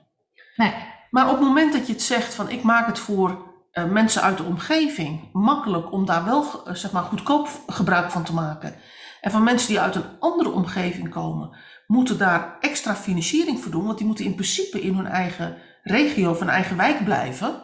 nee, 0.57 0.75
Maar 1.11 1.25
op 1.29 1.31
het 1.37 1.41
moment 1.47 1.73
dat 1.73 1.87
je 1.87 1.93
het 1.93 2.03
zegt 2.03 2.35
van 2.35 2.51
ik 2.51 2.63
maak 2.63 2.87
het 2.87 2.99
voor 2.99 3.51
mensen 3.89 4.23
uit 4.23 4.37
de 4.37 4.43
omgeving 4.43 5.29
makkelijk 5.33 5.93
om 5.93 6.07
daar 6.07 6.25
wel 6.25 6.63
zeg 6.73 6.93
maar 6.93 7.03
goedkoop 7.03 7.49
gebruik 7.67 8.11
van 8.11 8.23
te 8.23 8.35
maken. 8.35 8.75
En 9.23 9.31
van 9.31 9.43
mensen 9.43 9.69
die 9.69 9.81
uit 9.81 9.95
een 9.95 10.19
andere 10.21 10.51
omgeving 10.51 11.09
komen, 11.09 11.57
moeten 11.87 12.19
daar 12.19 12.57
extra 12.61 12.95
financiering 12.95 13.61
voor 13.61 13.71
doen, 13.71 13.85
want 13.85 13.99
die 13.99 14.07
moeten 14.07 14.25
in 14.25 14.35
principe 14.35 14.81
in 14.81 14.95
hun 14.95 15.07
eigen 15.07 15.57
regio 15.83 16.31
of 16.31 16.39
hun 16.39 16.49
eigen 16.49 16.77
wijk 16.77 17.05
blijven. 17.05 17.55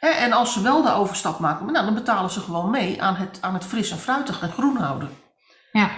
En 0.00 0.32
als 0.32 0.52
ze 0.52 0.62
wel 0.62 0.82
de 0.82 0.92
overstap 0.92 1.38
maken, 1.38 1.72
nou, 1.72 1.84
dan 1.84 1.94
betalen 1.94 2.30
ze 2.30 2.40
gewoon 2.40 2.70
mee 2.70 3.02
aan 3.02 3.14
het, 3.14 3.38
aan 3.40 3.54
het 3.54 3.64
fris 3.64 3.90
en 3.90 3.98
fruitig 3.98 4.42
en 4.42 4.50
groen 4.50 4.76
houden. 4.76 5.08
ja. 5.72 5.90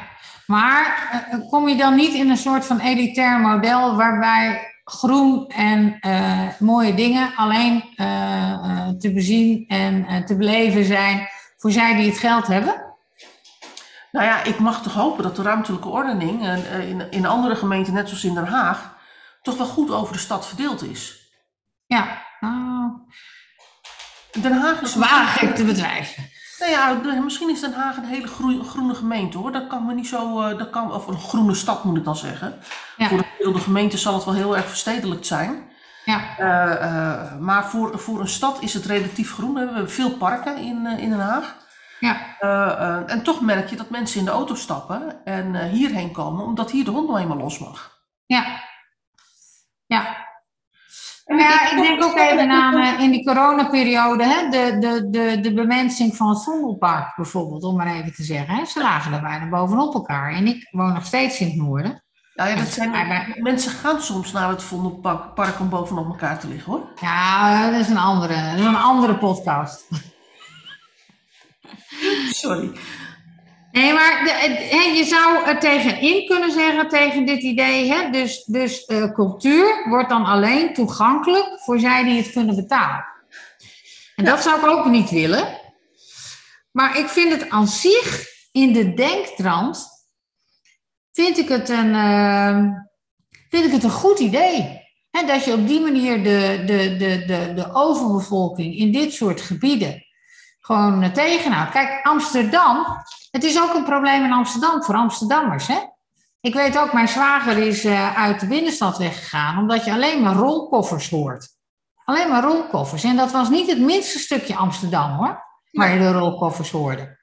Maar 0.47 1.11
eh, 1.31 1.51
kom 1.51 1.69
je 1.69 1.77
dan 1.77 1.95
niet 1.95 2.15
in 2.15 2.31
een 2.31 2.37
soort 2.37 2.65
van 2.65 2.79
elitair 2.79 3.41
model 3.41 3.97
waarbij 3.97 4.73
groen 4.85 5.47
en 5.47 5.97
eh, 6.01 6.49
mooie 6.59 6.95
dingen 6.95 7.33
alleen 7.37 7.85
eh, 7.97 8.89
te 8.89 9.13
bezien 9.13 9.65
en 9.69 10.25
te 10.25 10.37
beleven 10.37 10.85
zijn 10.85 11.29
voor 11.57 11.71
zij 11.71 11.97
die 11.97 12.09
het 12.09 12.19
geld 12.19 12.47
hebben? 12.47 12.92
Nou 14.13 14.27
ja, 14.27 14.43
ik 14.43 14.59
mag 14.59 14.83
toch 14.83 14.95
hopen 14.95 15.23
dat 15.23 15.37
de 15.37 15.43
ruimtelijke 15.43 15.89
ordening 15.89 16.43
eh, 16.43 16.75
eh, 16.75 16.89
in, 16.89 17.11
in 17.11 17.27
andere 17.27 17.57
gemeenten, 17.57 17.93
net 17.93 18.09
zoals 18.09 18.25
in 18.25 18.35
Den 18.35 18.47
Haag, 18.47 18.95
toch 19.43 19.57
wel 19.57 19.67
goed 19.67 19.91
over 19.91 20.13
de 20.13 20.19
stad 20.19 20.47
verdeeld 20.47 20.83
is. 20.83 21.31
Ja, 21.87 22.23
nou, 22.41 22.91
Den 24.41 24.53
Haag 24.53 24.81
is 24.81 24.95
waag 24.95 25.43
ik 25.43 25.55
te 25.55 25.65
betwijfelen. 25.65 26.31
Nou 26.59 26.71
ja, 26.71 27.21
misschien 27.21 27.51
is 27.51 27.61
Den 27.61 27.73
Haag 27.73 27.97
een 27.97 28.05
hele 28.05 28.27
groene 28.63 28.95
gemeente 28.95 29.39
hoor. 29.39 29.53
Dat 29.53 29.67
kan 29.67 29.87
me 29.87 29.95
niet 29.95 30.07
zo, 30.07 30.41
eh, 30.41 30.59
dat 30.59 30.71
kan, 30.71 30.93
of 30.93 31.07
een 31.07 31.19
groene 31.19 31.55
stad 31.55 31.85
moet 31.85 31.97
ik 31.97 32.05
dan 32.05 32.17
zeggen. 32.17 32.59
Ja. 32.97 33.09
Voor 33.09 33.19
de 33.19 33.25
gemiddelde 33.25 33.61
gemeente 33.61 33.99
zal 33.99 34.15
het 34.15 34.25
wel 34.25 34.35
heel 34.35 34.57
erg 34.57 34.69
verstedelijkt 34.69 35.27
zijn. 35.27 35.71
Ja, 36.05 36.37
maar 37.41 37.65
voor, 37.65 37.99
voor 37.99 38.21
een 38.21 38.29
stad 38.29 38.61
is 38.61 38.75
het 38.75 38.85
relatief 38.85 39.33
groen. 39.33 39.55
We 39.55 39.61
hebben 39.61 39.91
veel 39.91 40.11
parken 40.11 40.57
in, 40.57 40.87
in 40.87 41.11
Den 41.11 41.21
Haag. 41.21 41.57
Ja, 42.07 42.37
Eh, 42.39 42.71
eh, 42.73 43.03
en 43.13 43.23
toch 43.23 43.41
merk 43.41 43.69
je 43.71 43.77
dat 43.77 43.91
mensen 43.91 44.19
in 44.19 44.25
de 44.25 44.31
auto 44.31 44.55
stappen 44.55 45.25
en 45.25 45.55
eh, 45.55 45.69
hierheen 45.71 46.13
komen, 46.13 46.45
omdat 46.45 46.71
hier 46.71 46.85
de 46.85 46.91
hond 46.91 47.09
nou 47.09 47.21
eenmaal 47.21 47.37
los 47.37 47.59
mag. 47.59 47.99
ja. 48.27 48.71
Ja, 49.87 50.17
En 51.25 51.37
ja 51.39 51.71
ik 51.71 51.83
denk 51.83 52.03
ook 52.03 52.17
even 52.17 52.51
aan 52.51 52.77
eh, 52.77 53.01
in 53.01 53.11
die 53.11 53.25
coronaperiode, 53.27 54.25
hè, 54.25 54.49
de, 54.49 54.79
de, 54.79 55.11
de, 55.11 55.41
de 55.41 55.55
bemensing 55.55 56.17
van 56.17 56.29
het 56.29 56.43
Vondelpark 56.45 57.17
bijvoorbeeld, 57.17 57.63
om 57.65 57.77
maar 57.77 57.87
even 57.95 58.15
te 58.15 58.23
zeggen. 58.23 58.55
Hè. 58.55 58.65
Ze 58.65 58.81
lagen 58.81 59.13
er 59.13 59.21
bijna 59.21 59.49
bovenop 59.49 59.95
elkaar. 59.95 60.33
En 60.33 60.47
ik 60.47 60.69
woon 60.71 60.93
nog 60.93 61.07
steeds 61.07 61.41
in 61.41 61.47
het 61.47 61.57
noorden. 61.57 62.05
Ja, 62.35 62.47
ja, 62.47 62.57
dat 62.57 62.67
zijn, 62.67 62.91
Maar 62.91 63.37
mensen 63.39 63.71
gaan 63.71 64.01
soms 64.01 64.33
naar 64.33 64.49
het 64.49 64.63
Vondelpark 64.63 65.35
park 65.35 65.61
om 65.61 65.69
bovenop 65.69 66.07
elkaar 66.07 66.39
te 66.39 66.49
liggen 66.49 66.73
hoor. 66.73 66.93
Ja, 67.01 67.71
dat 67.71 67.81
is 67.81 67.89
een 67.89 67.97
andere, 67.99 68.35
dat 68.51 68.59
is 68.59 68.65
een 68.65 68.77
andere 68.77 69.19
podcast. 69.19 69.89
Sorry. 72.43 72.73
Nee, 73.73 73.93
maar 73.93 74.25
de, 74.25 74.93
je 74.97 75.05
zou 75.05 75.47
er 75.47 75.59
tegenin 75.59 76.27
kunnen 76.27 76.53
zeggen 76.53 76.89
tegen 76.89 77.27
dit 77.27 77.43
idee. 77.43 77.93
Hè? 77.93 78.11
Dus, 78.11 78.45
dus 78.45 78.85
eh, 78.85 79.13
cultuur 79.13 79.89
wordt 79.89 80.09
dan 80.09 80.25
alleen 80.25 80.75
toegankelijk 80.75 81.61
voor 81.61 81.79
zij 81.79 82.05
die 82.05 82.23
het 82.23 82.33
kunnen 82.33 82.57
betalen. 82.57 83.05
En 84.17 84.25
dat 84.25 84.43
zou 84.43 84.61
ik 84.61 84.67
ook 84.67 84.87
niet 84.87 85.11
willen. 85.11 85.61
Maar 86.71 86.99
ik 86.99 87.09
vind 87.09 87.33
het 87.33 87.51
aan 87.51 87.69
zich 87.69 88.27
in 88.53 88.73
de 88.73 88.95
denktrand. 88.95 89.89
Vind 91.13 91.39
ik 91.39 91.49
het 91.49 91.69
een, 91.69 91.95
eh, 91.95 92.59
vind 93.49 93.65
ik 93.65 93.73
het 93.73 93.85
een 93.85 93.91
goed 93.91 94.19
idee. 94.19 94.81
Hè, 95.11 95.27
dat 95.27 95.45
je 95.45 95.53
op 95.53 95.67
die 95.69 95.81
manier 95.81 96.23
de, 96.23 96.63
de, 96.67 96.97
de, 96.97 97.25
de, 97.25 97.53
de 97.55 97.75
overbevolking 97.75 98.77
in 98.77 98.93
dit 98.93 99.13
soort 99.13 99.41
gebieden 99.41 100.02
gewoon 100.63 101.03
eh, 101.03 101.11
tegenhoudt. 101.11 101.71
Kijk, 101.71 102.07
Amsterdam 102.07 102.87
het 103.33 103.45
is 103.45 103.61
ook 103.61 103.75
een 103.75 103.85
probleem 103.85 104.25
in 104.25 104.33
Amsterdam 104.33 104.83
voor 104.83 104.95
Amsterdammers. 104.95 105.67
Hè? 105.67 105.79
Ik 106.41 106.55
weet 106.55 106.79
ook, 106.79 106.93
mijn 106.93 107.09
zwager 107.09 107.57
is 107.59 107.85
eh, 107.85 108.17
uit 108.17 108.41
de 108.41 108.47
binnenstad 108.47 108.99
weggegaan, 108.99 109.59
omdat 109.59 109.85
je 109.85 109.93
alleen 109.93 110.23
maar 110.23 110.35
rolkoffers 110.35 111.11
hoort. 111.11 111.49
Alleen 112.05 112.29
maar 112.29 112.43
rolkoffers. 112.43 113.05
En 113.05 113.17
dat 113.17 113.33
was 113.33 113.49
niet 113.49 113.71
het 113.71 113.79
minste 113.79 114.19
stukje 114.19 114.57
Amsterdam 114.57 115.11
hoor, 115.11 115.43
waar 115.71 115.93
je 115.93 115.99
de 115.99 116.13
rolkoffers 116.13 116.71
hoorde. 116.71 117.19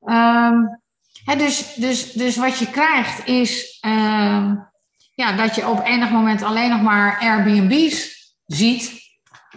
Ehm, 0.00 0.56
dus, 1.24 1.74
dus, 1.74 2.12
dus 2.12 2.36
wat 2.36 2.58
je 2.58 2.70
krijgt 2.70 3.26
is 3.26 3.78
ehm, 3.80 4.54
ja, 5.14 5.32
dat 5.32 5.54
je 5.54 5.68
op 5.68 5.84
enig 5.84 6.10
moment 6.10 6.42
alleen 6.42 6.70
nog 6.70 6.82
maar 6.82 7.18
Airbnb's 7.20 8.34
ziet 8.46 9.09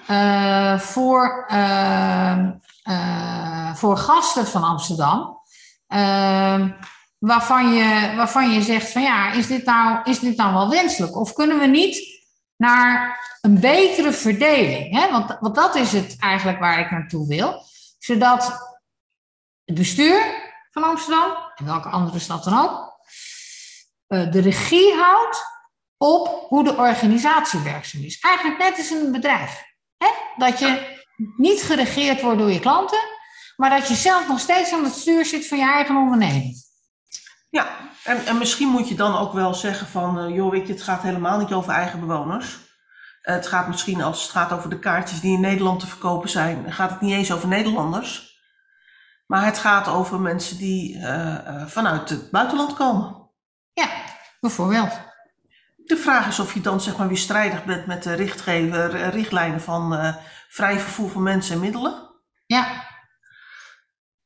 eh, 0.08 0.80
voor, 0.80 1.46
ehm, 1.48 2.52
eh, 2.84 3.76
voor 3.76 3.98
gasten 3.98 4.48
van 4.48 4.64
Amsterdam. 4.64 5.42
Ehm, 5.88 6.70
waarvan, 7.18 7.74
je, 7.74 8.14
waarvan 8.16 8.52
je 8.52 8.62
zegt 8.62 8.92
van 8.92 9.02
ja, 9.02 9.32
is 9.32 9.48
dit, 9.48 9.66
nou, 9.66 10.00
is 10.04 10.20
dit 10.20 10.38
nou 10.38 10.54
wel 10.54 10.70
wenselijk? 10.70 11.16
Of 11.16 11.34
kunnen 11.34 11.60
we 11.60 11.66
niet 11.66 12.24
naar 12.58 13.20
een 13.42 13.60
betere 13.60 14.12
verdeling? 14.12 15.00
Hè? 15.00 15.12
Want, 15.12 15.38
want 15.40 15.56
dat 15.56 15.76
is 15.76 15.92
het 15.92 16.16
eigenlijk 16.20 16.60
waar 16.60 16.80
ik 16.80 16.92
naartoe 16.92 17.28
wil. 17.28 17.62
Zodat 18.00 18.74
het 19.66 19.76
bestuur 19.76 20.52
van 20.72 20.84
Amsterdam, 20.84 21.32
en 21.56 21.66
welke 21.66 21.90
andere 21.90 22.20
stad 22.20 22.44
dan 22.44 22.60
ook, 22.60 23.00
eh, 24.08 24.32
de 24.32 24.42
regie 24.42 24.94
houdt 24.94 25.44
op 25.98 26.46
hoe 26.48 26.64
de 26.64 26.76
organisatie 26.76 27.60
werkzaam 27.60 28.02
is. 28.02 28.20
Eigenlijk 28.20 28.58
net 28.58 28.78
als 28.78 28.90
een 28.90 29.12
bedrijf. 29.12 29.73
Hè? 30.04 30.10
Dat 30.38 30.60
je 30.60 31.02
niet 31.38 31.62
geregeerd 31.62 32.22
wordt 32.22 32.40
door 32.40 32.52
je 32.52 32.60
klanten, 32.60 33.00
maar 33.56 33.70
dat 33.70 33.88
je 33.88 33.96
zelf 33.96 34.28
nog 34.28 34.40
steeds 34.40 34.74
aan 34.74 34.84
het 34.84 34.94
stuur 34.94 35.26
zit 35.26 35.48
van 35.48 35.58
je 35.58 35.64
eigen 35.64 35.96
onderneming. 35.96 36.56
Ja, 37.50 37.68
en, 38.04 38.26
en 38.26 38.38
misschien 38.38 38.68
moet 38.68 38.90
je 38.90 38.96
dan 38.96 39.18
ook 39.18 39.34
wel 39.34 39.54
zeggen 39.54 39.88
van, 39.88 40.20
eh, 40.20 40.36
joh, 40.36 40.52
weet 40.52 40.68
je, 40.68 40.74
het 40.74 40.82
gaat 40.82 41.02
helemaal 41.02 41.40
niet 41.40 41.54
over 41.54 41.74
eigen 41.74 42.00
bewoners. 42.00 42.58
Eh, 43.22 43.36
het 43.36 43.48
gaat 43.48 43.68
misschien, 43.68 44.02
als 44.02 44.22
het 44.22 44.32
gaat 44.32 44.52
over 44.52 44.70
de 44.70 44.80
kaartjes 44.80 45.20
die 45.20 45.34
in 45.34 45.42
Nederland 45.42 45.80
te 45.80 45.88
verkopen 45.88 46.30
zijn, 46.30 46.74
gaat 46.74 46.90
het 46.90 47.02
niet 47.02 47.14
eens 47.14 47.32
over 47.32 47.48
Nederlanders. 47.48 48.42
Maar 49.26 49.46
het 49.46 49.58
gaat 49.58 49.88
over 49.88 50.20
mensen 50.20 50.58
die 50.58 51.00
eh, 51.00 51.66
vanuit 51.68 52.10
het 52.10 52.32
buitenland 52.32 52.74
komen. 52.74 53.32
Ja, 53.74 53.90
bijvoorbeeld. 54.40 55.12
De 55.86 55.98
vraag 55.98 56.28
is 56.28 56.40
of 56.40 56.54
je 56.54 56.62
dan 56.62 56.82
zeg 56.82 56.98
maar 56.98 57.08
weer 57.08 57.18
strijdig 57.18 57.66
bent 57.66 57.86
met 57.86 58.04
de 58.04 58.14
richtgever, 58.14 58.96
eh, 58.96 59.10
richtlijnen 59.10 59.62
van 59.62 59.96
eh, 59.96 60.16
vrij 60.50 60.80
vervoer 60.80 61.10
van 61.10 61.24
mensen 61.24 61.54
en 61.56 61.62
middelen. 61.62 62.12
Ja. 62.46 62.92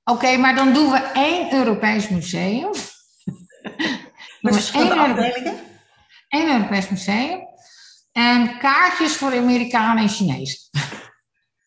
Oké, 0.04 0.38
maar 0.38 0.56
dan 0.56 0.74
doen 0.74 0.92
we 0.92 1.12
één 1.14 1.54
Europees 1.54 2.10
museum. 2.10 2.70
Met 4.42 4.54
één 4.54 4.54
verschillende 4.54 4.96
afdelingen. 4.96 5.56
Eén 6.30 6.52
Europees 6.52 6.90
museum. 6.90 7.48
En 8.12 8.58
kaartjes 8.58 9.16
voor 9.16 9.38
Amerikanen 9.38 10.04
en 10.04 10.10
Chinezen. 10.10 10.60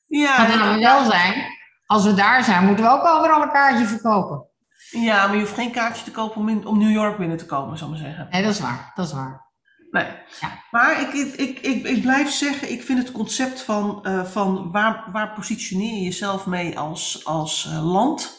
Ja, 0.07 0.49
laten 0.49 0.75
we 0.75 0.81
wel 0.81 1.11
zijn, 1.11 1.45
als 1.87 2.05
we 2.05 2.15
daar 2.15 2.45
zijn, 2.45 2.67
moeten 2.67 2.85
we 2.85 2.91
ook 2.91 3.07
overal 3.07 3.43
een 3.43 3.51
kaartje 3.51 3.87
verkopen. 3.87 4.47
ja, 4.91 5.27
maar 5.27 5.37
je 5.37 5.43
hoeft 5.43 5.55
geen 5.55 5.73
kaartje 5.73 6.05
te 6.05 6.11
kopen 6.11 6.41
om, 6.41 6.49
in, 6.49 6.67
om 6.67 6.79
New 6.79 6.91
York 6.91 7.19
binnen 7.19 7.37
te 7.37 7.47
komen, 7.47 7.79
zal 7.79 7.87
ik 7.87 7.93
maar 7.93 8.03
zeggen. 8.03 8.29
Nee, 8.31 8.43
dat 8.43 8.53
is 8.53 8.61
waar. 8.61 8.93
Dat 8.95 9.07
is 9.07 9.13
waar. 9.13 9.50
Nee. 9.91 10.07
Ja. 10.41 10.65
Maar 10.71 11.01
ik, 11.01 11.13
ik, 11.13 11.35
ik, 11.35 11.59
ik, 11.59 11.85
ik 11.87 12.03
blijf 12.03 12.31
zeggen, 12.31 12.71
ik 12.73 12.83
vind 12.83 12.99
het 12.99 13.13
concept 13.13 13.63
van, 13.63 14.05
eh, 14.05 14.25
van 14.25 14.71
waar, 14.71 15.09
waar 15.13 15.33
positioneer 15.33 15.95
je 15.95 16.05
jezelf 16.05 16.47
mee 16.47 16.79
als, 16.79 17.25
als 17.25 17.67
eh, 17.67 17.93
land, 17.93 18.39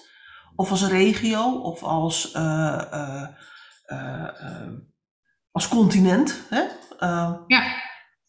of 0.56 0.72
als 0.72 0.88
regio, 0.88 1.52
of 1.52 1.84
als, 1.84 2.32
eh, 2.32 2.82
eh, 2.92 3.28
eh, 3.86 4.28
eh, 4.28 4.68
als 5.52 5.68
continent. 5.68 6.42
Hè? 6.50 6.64
Ja. 7.48 7.74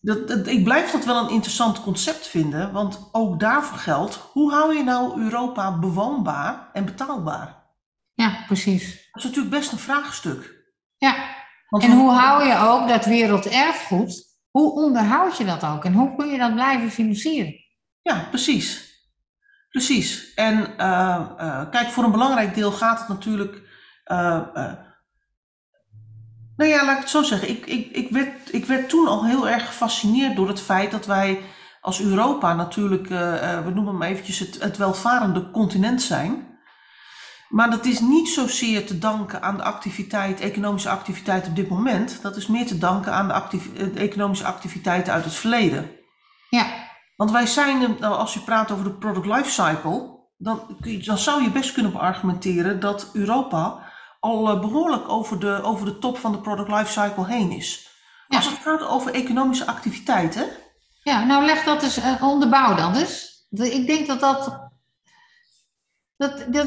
dat, 0.01 0.29
dat, 0.29 0.47
ik 0.47 0.65
blijf 0.65 0.91
dat 0.91 1.05
wel 1.05 1.25
een 1.25 1.31
interessant 1.31 1.83
concept 1.83 2.27
vinden, 2.27 2.73
want 2.73 3.09
ook 3.13 3.41
daarvoor 3.41 3.79
geldt, 3.79 4.15
hoe 4.15 4.53
hou 4.53 4.77
je 4.77 4.83
nou 4.83 5.23
Europa 5.23 5.79
bewoonbaar 5.79 6.71
en 6.73 6.85
betaalbaar? 6.85 7.63
Ja, 8.15 8.45
precies. 8.47 9.09
Dat 9.13 9.23
is 9.23 9.29
natuurlijk 9.29 9.55
best 9.55 9.73
een 9.73 9.79
vraagstuk. 9.79 10.61
Ja. 10.97 11.32
Want 11.73 11.85
En 11.85 11.93
hoe 11.93 12.11
hou 12.11 12.45
je 12.49 12.59
ook 12.59 12.89
dat 12.89 13.05
werelderfgoed? 13.05 14.39
Hoe 14.51 14.73
onderhoud 14.73 15.37
je 15.37 15.45
dat 15.45 15.65
ook? 15.65 15.85
En 15.85 15.93
hoe 15.93 16.17
kun 16.17 16.29
je 16.29 16.39
dat 16.39 16.55
blijven 16.55 16.91
financieren? 16.91 17.55
Ja, 18.03 18.27
precies. 18.31 18.93
Precies. 19.69 20.35
En 20.35 20.79
eh, 20.79 21.27
eh, 21.39 21.71
kijk, 21.71 21.89
voor 21.89 22.05
een 22.05 22.11
belangrijk 22.11 22.55
deel 22.55 22.73
gaat 22.73 22.99
het 22.99 23.09
natuurlijk. 23.09 23.63
eh, 24.05 24.73
nou 26.57 26.71
ja, 26.71 26.85
laat 26.85 26.95
ik 26.95 27.01
het 27.01 27.11
zo 27.11 27.23
zeggen. 27.23 27.49
Ik, 27.49 27.67
ik, 27.67 27.91
ik, 27.97 28.11
werd, 28.11 28.53
ik 28.55 28.65
werd 28.65 28.89
toen 28.89 29.09
al 29.09 29.25
heel 29.27 29.49
erg 29.49 29.67
gefascineerd 29.67 30.37
door 30.37 30.49
het 30.49 30.61
feit 30.61 30.91
dat 30.91 31.07
wij 31.07 31.41
als 31.81 32.01
Europa 32.01 32.55
natuurlijk, 32.55 33.09
we 33.65 33.71
noemen 33.75 33.97
maar 33.97 34.09
eventjes 34.09 34.39
het, 34.39 34.63
het 34.63 34.77
welvarende 34.77 35.51
continent 35.51 36.03
zijn. 36.03 36.52
Maar 37.53 37.71
dat 37.71 37.85
is 37.85 38.01
niet 38.01 38.29
zozeer 38.29 38.87
te 38.87 38.99
danken 38.99 39.43
aan 39.43 39.57
de 39.57 39.63
activiteit, 39.63 40.41
economische 40.41 40.89
activiteit 40.89 41.47
op 41.47 41.57
dit 41.57 41.69
moment. 41.69 42.23
Dat 42.23 42.37
is 42.37 42.47
meer 42.47 42.67
te 42.67 42.79
danken 42.79 43.13
aan 43.13 43.29
de, 43.29 43.59
eh, 43.77 43.95
de 43.95 44.01
economische 44.01 44.45
activiteiten 44.45 45.13
uit 45.13 45.25
het 45.25 45.35
verleden. 45.35 45.91
Ja, 46.49 46.67
Want 47.17 47.31
wij 47.31 47.47
zijn, 47.47 47.79
nou, 47.79 48.15
als 48.15 48.35
je 48.35 48.41
praat 48.41 48.71
over 48.71 48.85
de 48.85 48.95
product 48.95 49.27
life 49.27 49.51
cycle, 49.51 50.21
dan, 50.37 50.61
zou 51.19 51.43
je 51.43 51.51
best 51.51 51.73
kunnen 51.73 51.93
beargumenteren 51.93 52.81
dat 52.81 53.11
Europa 53.13 53.91
al 54.21 54.49
eh, 54.49 54.61
behoorlijk 54.61 55.09
over 55.09 55.41
de, 55.41 55.63
over 55.63 55.87
de 55.87 55.99
top 55.99 56.19
van 56.19 56.33
de 56.33 56.41
product 56.41 56.69
life 56.69 56.93
cycle 56.93 57.27
heen 57.27 57.51
is. 57.51 57.89
Ja. 58.29 58.37
Als 58.37 58.47
het 58.47 58.59
gaat 58.63 58.87
over 58.87 59.15
economische 59.15 59.67
activiteiten, 59.67 60.47
ja 61.03 61.25
nou 61.25 61.45
leg 61.45 61.65
dat 61.65 61.83
eens 61.83 61.97
eh, 61.97 62.23
onderbouw 62.23 62.75
dan 62.75 62.93
dus. 62.93 63.31
Ik 63.51 63.87
denk 63.87 64.07
dat 64.07 64.21
dat, 64.21 64.71
dat, 66.23 66.45
dat... 66.55 66.67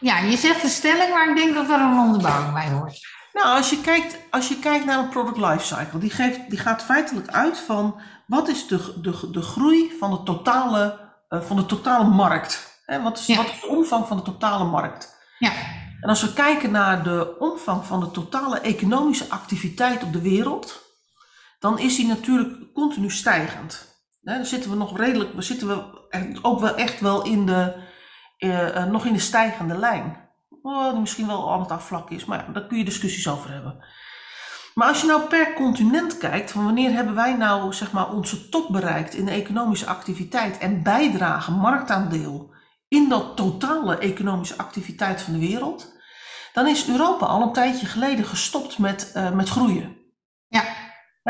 Ja, 0.00 0.18
je 0.18 0.36
zegt 0.36 0.62
een 0.62 0.68
stelling, 0.68 1.10
maar 1.10 1.28
ik 1.30 1.36
denk 1.36 1.54
dat 1.54 1.68
er 1.68 1.80
een 1.80 1.98
onderbouwing 1.98 2.52
bij 2.52 2.70
hoort. 2.70 3.00
nou, 3.32 3.56
als 3.56 3.70
je 3.70 3.80
kijkt, 3.80 4.16
als 4.30 4.48
je 4.48 4.58
kijkt 4.58 4.84
naar 4.84 4.98
een 4.98 5.08
product 5.08 5.36
life 5.36 5.64
cycle, 5.74 5.98
die, 5.98 6.10
geeft, 6.10 6.50
die 6.50 6.58
gaat 6.58 6.82
feitelijk 6.82 7.28
uit 7.28 7.58
van 7.58 8.00
wat 8.26 8.48
is 8.48 8.66
de, 8.66 8.94
de, 9.00 9.30
de 9.30 9.42
groei 9.42 9.92
van 9.98 10.10
de 10.10 10.22
totale, 10.22 11.00
eh, 11.28 11.40
van 11.40 11.56
de 11.56 11.66
totale 11.66 12.04
markt. 12.08 12.82
Hè, 12.86 13.02
wat, 13.02 13.18
is, 13.18 13.26
Ja. 13.26 13.36
wat 13.36 13.46
is 13.46 13.60
de 13.60 13.66
omvang 13.66 14.06
van 14.06 14.16
de 14.16 14.22
totale 14.22 14.64
markt? 14.64 15.16
Ja, 15.38 15.52
En 16.00 16.08
als 16.08 16.22
we 16.22 16.32
kijken 16.32 16.70
naar 16.70 17.02
de 17.02 17.36
omvang 17.38 17.84
van 17.86 18.00
de 18.00 18.10
totale 18.10 18.60
economische 18.60 19.28
activiteit 19.28 20.02
op 20.02 20.12
de 20.12 20.22
wereld, 20.22 20.82
dan 21.58 21.78
is 21.78 21.96
die 21.96 22.06
natuurlijk 22.06 22.72
continu 22.72 23.10
stijgend. 23.10 23.92
Hè, 24.22 24.34
dan 24.36 24.46
zitten 24.46 24.70
we 24.70 24.76
nog 24.76 24.96
redelijk, 24.98 25.34
we 25.34 25.42
zitten 25.42 25.68
we 25.68 25.82
ook 26.42 26.60
wel 26.60 26.74
echt 26.74 27.00
wel 27.00 27.24
in 27.24 27.46
de, 27.46 27.92
uh, 28.38 28.84
nog 28.84 29.06
in 29.06 29.12
de 29.12 29.18
stijgende 29.18 29.78
lijn. 29.78 30.22
Oh, 30.62 30.98
misschien 30.98 31.26
wel 31.26 31.52
aan 31.52 31.60
het 31.60 31.70
afvlakken 31.70 32.16
is, 32.16 32.24
maar 32.24 32.52
daar 32.52 32.66
kun 32.66 32.78
je 32.78 32.84
discussies 32.84 33.28
over 33.28 33.50
hebben. 33.50 33.84
Maar 34.74 34.88
als 34.88 35.00
je 35.00 35.06
nou 35.06 35.22
per 35.22 35.52
continent 35.52 36.18
kijkt, 36.18 36.50
van 36.50 36.64
wanneer 36.64 36.92
hebben 36.92 37.14
wij 37.14 37.36
nou 37.36 37.72
zeg 37.72 37.92
maar, 37.92 38.12
onze 38.12 38.48
top 38.48 38.68
bereikt 38.72 39.14
in 39.14 39.24
de 39.24 39.30
economische 39.30 39.86
activiteit 39.86 40.58
en 40.58 40.82
bijdrage, 40.82 41.50
marktaandeel 41.50 42.54
in 42.88 43.08
dat 43.08 43.36
totale 43.36 43.98
economische 43.98 44.58
activiteit 44.58 45.22
van 45.22 45.32
de 45.32 45.38
wereld, 45.38 45.92
dan 46.52 46.66
is 46.66 46.88
Europa 46.88 47.26
al 47.26 47.42
een 47.42 47.52
tijdje 47.52 47.86
geleden 47.86 48.24
gestopt 48.24 48.78
met, 48.78 49.12
uh, 49.16 49.30
met 49.30 49.48
groeien. 49.48 49.93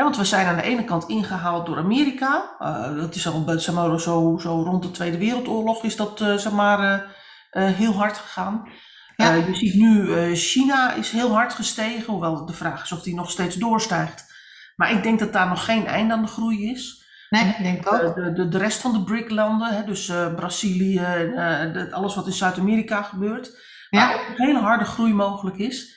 Want 0.03 0.17
we 0.17 0.25
zijn 0.25 0.47
aan 0.47 0.55
de 0.55 0.61
ene 0.61 0.83
kant 0.83 1.07
ingehaald 1.07 1.65
door 1.65 1.77
Amerika. 1.77 2.55
Uh, 2.59 2.95
dat 2.95 3.15
is 3.15 3.27
al 3.27 3.43
zeg 3.47 3.75
maar, 3.75 3.99
zo, 3.99 4.37
zo 4.41 4.63
rond 4.63 4.83
de 4.83 4.91
Tweede 4.91 5.17
Wereldoorlog 5.17 5.83
is 5.83 5.95
dat 5.95 6.21
uh, 6.21 6.35
zeg 6.35 6.51
maar, 6.51 7.05
heel 7.51 7.93
hard 7.93 8.17
gegaan. 8.17 8.67
Ja. 9.15 9.33
je 9.33 9.55
ziet 9.55 9.75
nu 9.75 10.35
China 10.35 10.93
is 10.93 11.11
heel 11.11 11.33
hard 11.33 11.53
gestegen, 11.53 12.13
hoewel 12.13 12.45
de 12.45 12.53
vraag 12.53 12.83
is 12.83 12.91
of 12.91 13.01
die 13.01 13.15
nog 13.15 13.31
steeds 13.31 13.55
doorstijgt. 13.55 14.33
Maar 14.75 14.91
ik 14.91 15.03
denk 15.03 15.19
dat 15.19 15.33
daar 15.33 15.47
nog 15.47 15.65
geen 15.65 15.87
einde 15.87 16.13
aan 16.13 16.21
de 16.21 16.27
groei 16.27 16.71
is. 16.71 17.03
Nee, 17.29 17.45
ik 17.45 17.63
denk 17.63 17.93
ook. 17.93 18.15
De, 18.15 18.33
de, 18.33 18.47
de 18.47 18.57
rest 18.57 18.81
van 18.81 18.91
de 18.91 19.03
BRIC-landen, 19.03 19.85
dus 19.85 20.11
Brazilië 20.35 20.99
en 20.99 21.91
alles 21.91 22.15
wat 22.15 22.25
in 22.25 22.33
Zuid-Amerika 22.33 23.01
gebeurt, 23.01 23.51
ja. 23.89 24.07
waar 24.07 24.15
een 24.15 24.45
hele 24.45 24.59
harde 24.59 24.85
groei 24.85 25.13
mogelijk 25.13 25.57
is. 25.57 25.95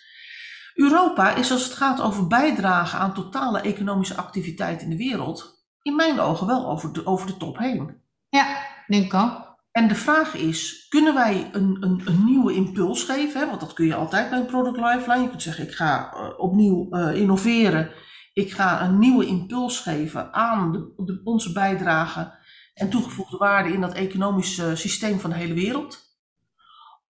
Europa 0.78 1.34
is 1.34 1.50
als 1.50 1.64
het 1.64 1.72
gaat 1.72 2.00
over 2.00 2.26
bijdragen 2.26 2.98
aan 2.98 3.14
totale 3.14 3.60
economische 3.60 4.16
activiteit 4.16 4.82
in 4.82 4.90
de 4.90 4.96
wereld, 4.96 5.66
in 5.82 5.96
mijn 5.96 6.20
ogen 6.20 6.46
wel 6.46 6.68
over 6.68 6.92
de, 6.92 7.06
over 7.06 7.26
de 7.26 7.36
top 7.36 7.58
heen. 7.58 8.02
Ja, 8.28 8.56
denk 8.86 9.04
ik 9.04 9.14
ook. 9.14 9.56
En 9.70 9.88
de 9.88 9.94
vraag 9.94 10.34
is, 10.34 10.86
kunnen 10.88 11.14
wij 11.14 11.48
een, 11.52 11.76
een, 11.80 12.02
een 12.04 12.24
nieuwe 12.24 12.54
impuls 12.54 13.02
geven? 13.02 13.40
Hè? 13.40 13.46
Want 13.46 13.60
dat 13.60 13.72
kun 13.72 13.86
je 13.86 13.94
altijd 13.94 14.30
bij 14.30 14.38
een 14.38 14.46
product 14.46 14.76
lifeline. 14.76 15.22
Je 15.22 15.28
kunt 15.28 15.42
zeggen, 15.42 15.64
ik 15.64 15.74
ga 15.74 16.14
uh, 16.14 16.38
opnieuw 16.38 16.86
uh, 16.90 17.14
innoveren. 17.14 17.90
Ik 18.32 18.52
ga 18.52 18.82
een 18.82 18.98
nieuwe 18.98 19.26
impuls 19.26 19.80
geven 19.80 20.34
aan 20.34 20.72
de, 20.72 20.92
de, 21.04 21.20
onze 21.24 21.52
bijdrage 21.52 22.34
en 22.74 22.90
toegevoegde 22.90 23.36
waarde 23.36 23.72
in 23.72 23.80
dat 23.80 23.94
economische 23.94 24.76
systeem 24.76 25.20
van 25.20 25.30
de 25.30 25.36
hele 25.36 25.54
wereld. 25.54 25.98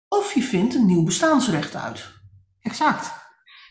Of 0.09 0.35
je 0.35 0.43
vindt 0.43 0.75
een 0.75 0.87
nieuw 0.87 1.05
bestaansrecht 1.05 1.77
uit. 1.77 2.09
Exact. 2.61 3.18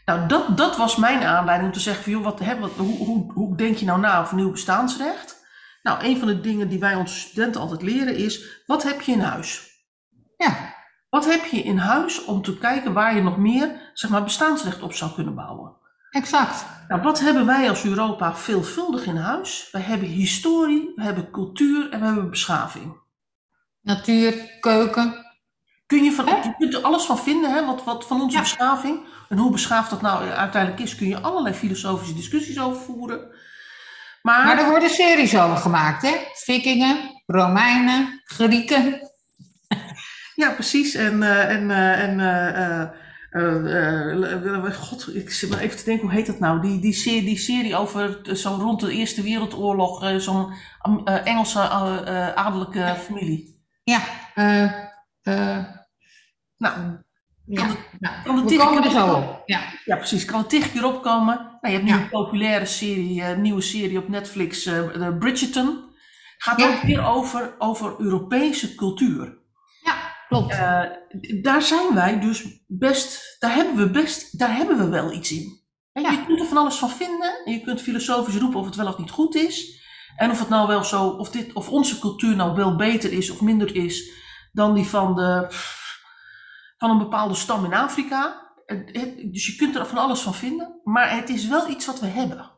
Nou, 0.08 0.28
dat, 0.28 0.58
dat 0.58 0.78
was 0.78 0.96
mijn 0.96 1.24
aanleiding 1.24 1.70
om 1.70 1.76
te 1.76 1.80
zeggen: 1.84 2.04
van, 2.04 2.12
joh, 2.12 2.24
wat, 2.24 2.40
hè, 2.40 2.60
wat, 2.60 2.72
hoe, 2.72 2.98
hoe, 2.98 3.32
hoe 3.34 3.56
denk 3.56 3.76
je 3.76 3.86
nou 3.86 4.00
na 4.00 4.22
over 4.22 4.36
nieuw 4.36 4.52
bestaansrecht? 4.52 5.46
Nou, 5.84 6.06
een 6.06 6.18
van 6.18 6.28
de 6.28 6.42
dingen 6.42 6.70
die 6.70 6.80
wij 6.80 6.96
onze 6.96 7.20
studenten 7.20 7.62
altijd 7.62 7.82
leren 7.82 8.16
is: 8.16 8.64
wat 8.66 8.84
heb 8.84 9.02
je 9.02 9.12
in 9.12 9.20
huis? 9.20 9.72
Ja. 10.38 10.76
Wat 11.10 11.26
heb 11.26 11.46
je 11.46 11.62
in 11.62 11.78
huis 11.78 12.26
om 12.26 12.42
te 12.42 12.58
kijken 12.58 12.94
waar 12.94 13.16
je 13.16 13.22
nog 13.22 13.38
meer 13.38 13.92
zeg 13.94 14.10
maar, 14.12 14.24
bestaansrecht 14.24 14.82
op 14.82 14.94
zou 14.94 15.12
kunnen 15.14 15.36
bouwen? 15.36 15.76
Exact. 16.10 16.66
Nou, 16.88 17.02
wat 17.02 17.20
hebben 17.20 17.46
wij 17.46 17.70
als 17.70 17.86
Europa 17.86 18.36
veelvuldig 18.36 19.06
in 19.06 19.18
huis? 19.18 19.70
We 19.72 19.80
hebben 19.80 20.08
historie, 20.08 20.92
we 20.96 21.04
hebben 21.04 21.32
cultuur 21.32 21.90
en 21.90 22.00
we 22.00 22.06
hebben 22.06 22.30
beschaving. 22.30 22.98
Natuur, 23.82 24.58
keuken, 24.60 25.27
Kun 25.88 26.04
je, 26.04 26.12
van, 26.12 26.26
je 26.26 26.54
kunt 26.58 26.74
er 26.74 26.82
alles 26.82 27.04
van 27.04 27.20
vinden, 27.20 27.54
hè, 27.54 27.66
wat, 27.66 27.84
wat 27.84 28.08
van 28.08 28.22
onze 28.22 28.40
beschaving. 28.40 29.00
En 29.30 29.38
hoe 29.38 29.52
beschaafd 29.52 29.90
dat 29.90 30.02
nou 30.02 30.30
uiteindelijk 30.30 30.82
is, 30.82 30.96
kun 30.96 31.08
je 31.08 31.20
allerlei 31.20 31.56
filosofische 31.56 32.14
discussies 32.14 32.60
over 32.60 32.82
voeren. 32.82 33.36
Maar, 34.22 34.46
maar 34.46 34.58
er 34.58 34.70
worden 34.70 34.90
series 34.90 35.38
over 35.38 35.58
gemaakt, 35.58 36.02
hè? 36.02 36.14
Vikingen, 36.34 37.22
Romeinen, 37.26 38.22
Grieken. 38.24 39.00
Ja, 40.36 40.52
precies. 40.52 40.96
En, 40.96 41.22
uh, 41.22 41.50
en, 41.50 41.70
uh, 41.70 42.04
en 42.04 42.20
uh, 43.34 44.74
god, 44.74 45.16
ik 45.16 45.32
zit 45.32 45.50
maar 45.50 45.60
even 45.60 45.78
te 45.78 45.84
denken, 45.84 46.06
hoe 46.06 46.16
heet 46.16 46.26
dat 46.26 46.40
nou? 46.40 46.62
Die, 46.62 46.80
die, 46.80 46.94
serie, 46.94 47.24
die 47.24 47.38
serie 47.38 47.76
over 47.76 48.20
zo 48.34 48.58
rond 48.60 48.80
de 48.80 48.92
Eerste 48.92 49.22
Wereldoorlog, 49.22 50.22
zo'n 50.22 50.54
Engelse 51.24 51.60
adellijke 52.36 52.96
familie. 53.06 53.62
Ja, 53.84 54.02
nou, 56.58 56.98
ja, 57.46 57.62
kan 57.62 57.70
het, 57.70 57.80
nou, 58.00 58.24
kan 58.58 58.76
het 58.76 58.86
er 58.86 58.92
zo 58.92 59.14
op. 59.14 59.42
Ja. 59.46 59.62
ja, 59.86 59.96
precies. 59.96 60.26
Kan 60.26 60.40
het 60.40 60.50
tig 60.50 60.72
keer 60.72 60.86
opkomen. 60.86 61.36
Nou, 61.36 61.74
je 61.74 61.80
hebt 61.80 61.84
nu 61.84 61.92
een 61.92 62.10
populaire 62.10 62.66
serie, 62.66 63.20
uh, 63.20 63.36
nieuwe 63.36 63.62
serie 63.62 63.98
op 63.98 64.08
Netflix, 64.08 64.66
uh, 64.66 65.18
Bridgerton. 65.20 65.86
Gaat 66.38 66.64
ook 66.64 66.82
weer 66.82 67.06
over, 67.06 67.56
over 67.58 67.96
Europese 67.98 68.76
cultuur. 68.76 69.38
Ja, 69.84 69.96
klopt. 70.28 70.54
Uh, 70.54 70.82
daar 71.42 71.62
zijn 71.62 71.94
wij 71.94 72.20
dus 72.20 72.64
best, 72.68 73.36
daar 73.40 73.54
hebben 73.54 73.76
we 73.76 73.90
best, 73.90 74.40
daar 74.40 74.56
hebben 74.56 74.78
we 74.78 74.90
wel 74.90 75.12
iets 75.12 75.32
in. 75.32 75.66
Ja. 75.94 76.12
Je 76.12 76.26
kunt 76.26 76.40
er 76.40 76.46
van 76.46 76.58
alles 76.58 76.76
van 76.76 76.90
vinden. 76.90 77.42
En 77.46 77.52
je 77.54 77.62
kunt 77.62 77.82
filosofisch 77.82 78.38
roepen 78.38 78.60
of 78.60 78.66
het 78.66 78.76
wel 78.76 78.88
of 78.88 78.98
niet 78.98 79.12
goed 79.12 79.36
is. 79.36 79.86
En 80.16 80.32
of 80.32 80.40
het 80.40 80.50
nou 80.50 80.68
wel 80.68 80.84
zo, 80.84 81.08
of, 81.08 81.30
dit, 81.30 81.54
of 81.54 81.70
onze 81.70 82.00
cultuur 82.00 82.36
nou 82.36 82.56
wel 82.56 82.76
beter 82.76 83.12
is 83.12 83.30
of 83.30 83.42
minder 83.42 83.76
is 83.76 84.12
dan 84.52 84.74
die 84.74 84.86
van 84.86 85.16
de 85.16 85.48
van 86.78 86.90
een 86.90 86.98
bepaalde 86.98 87.36
stam 87.36 87.66
in 87.66 87.74
Afrika. 87.74 88.52
dus 89.32 89.46
je 89.46 89.56
kunt 89.58 89.76
er 89.76 89.86
van 89.86 89.98
alles 89.98 90.22
van 90.22 90.34
vinden, 90.34 90.82
maar 90.84 91.16
het 91.16 91.30
is 91.30 91.48
wel 91.48 91.70
iets 91.70 91.86
wat 91.86 92.00
we 92.00 92.08
hebben. 92.08 92.52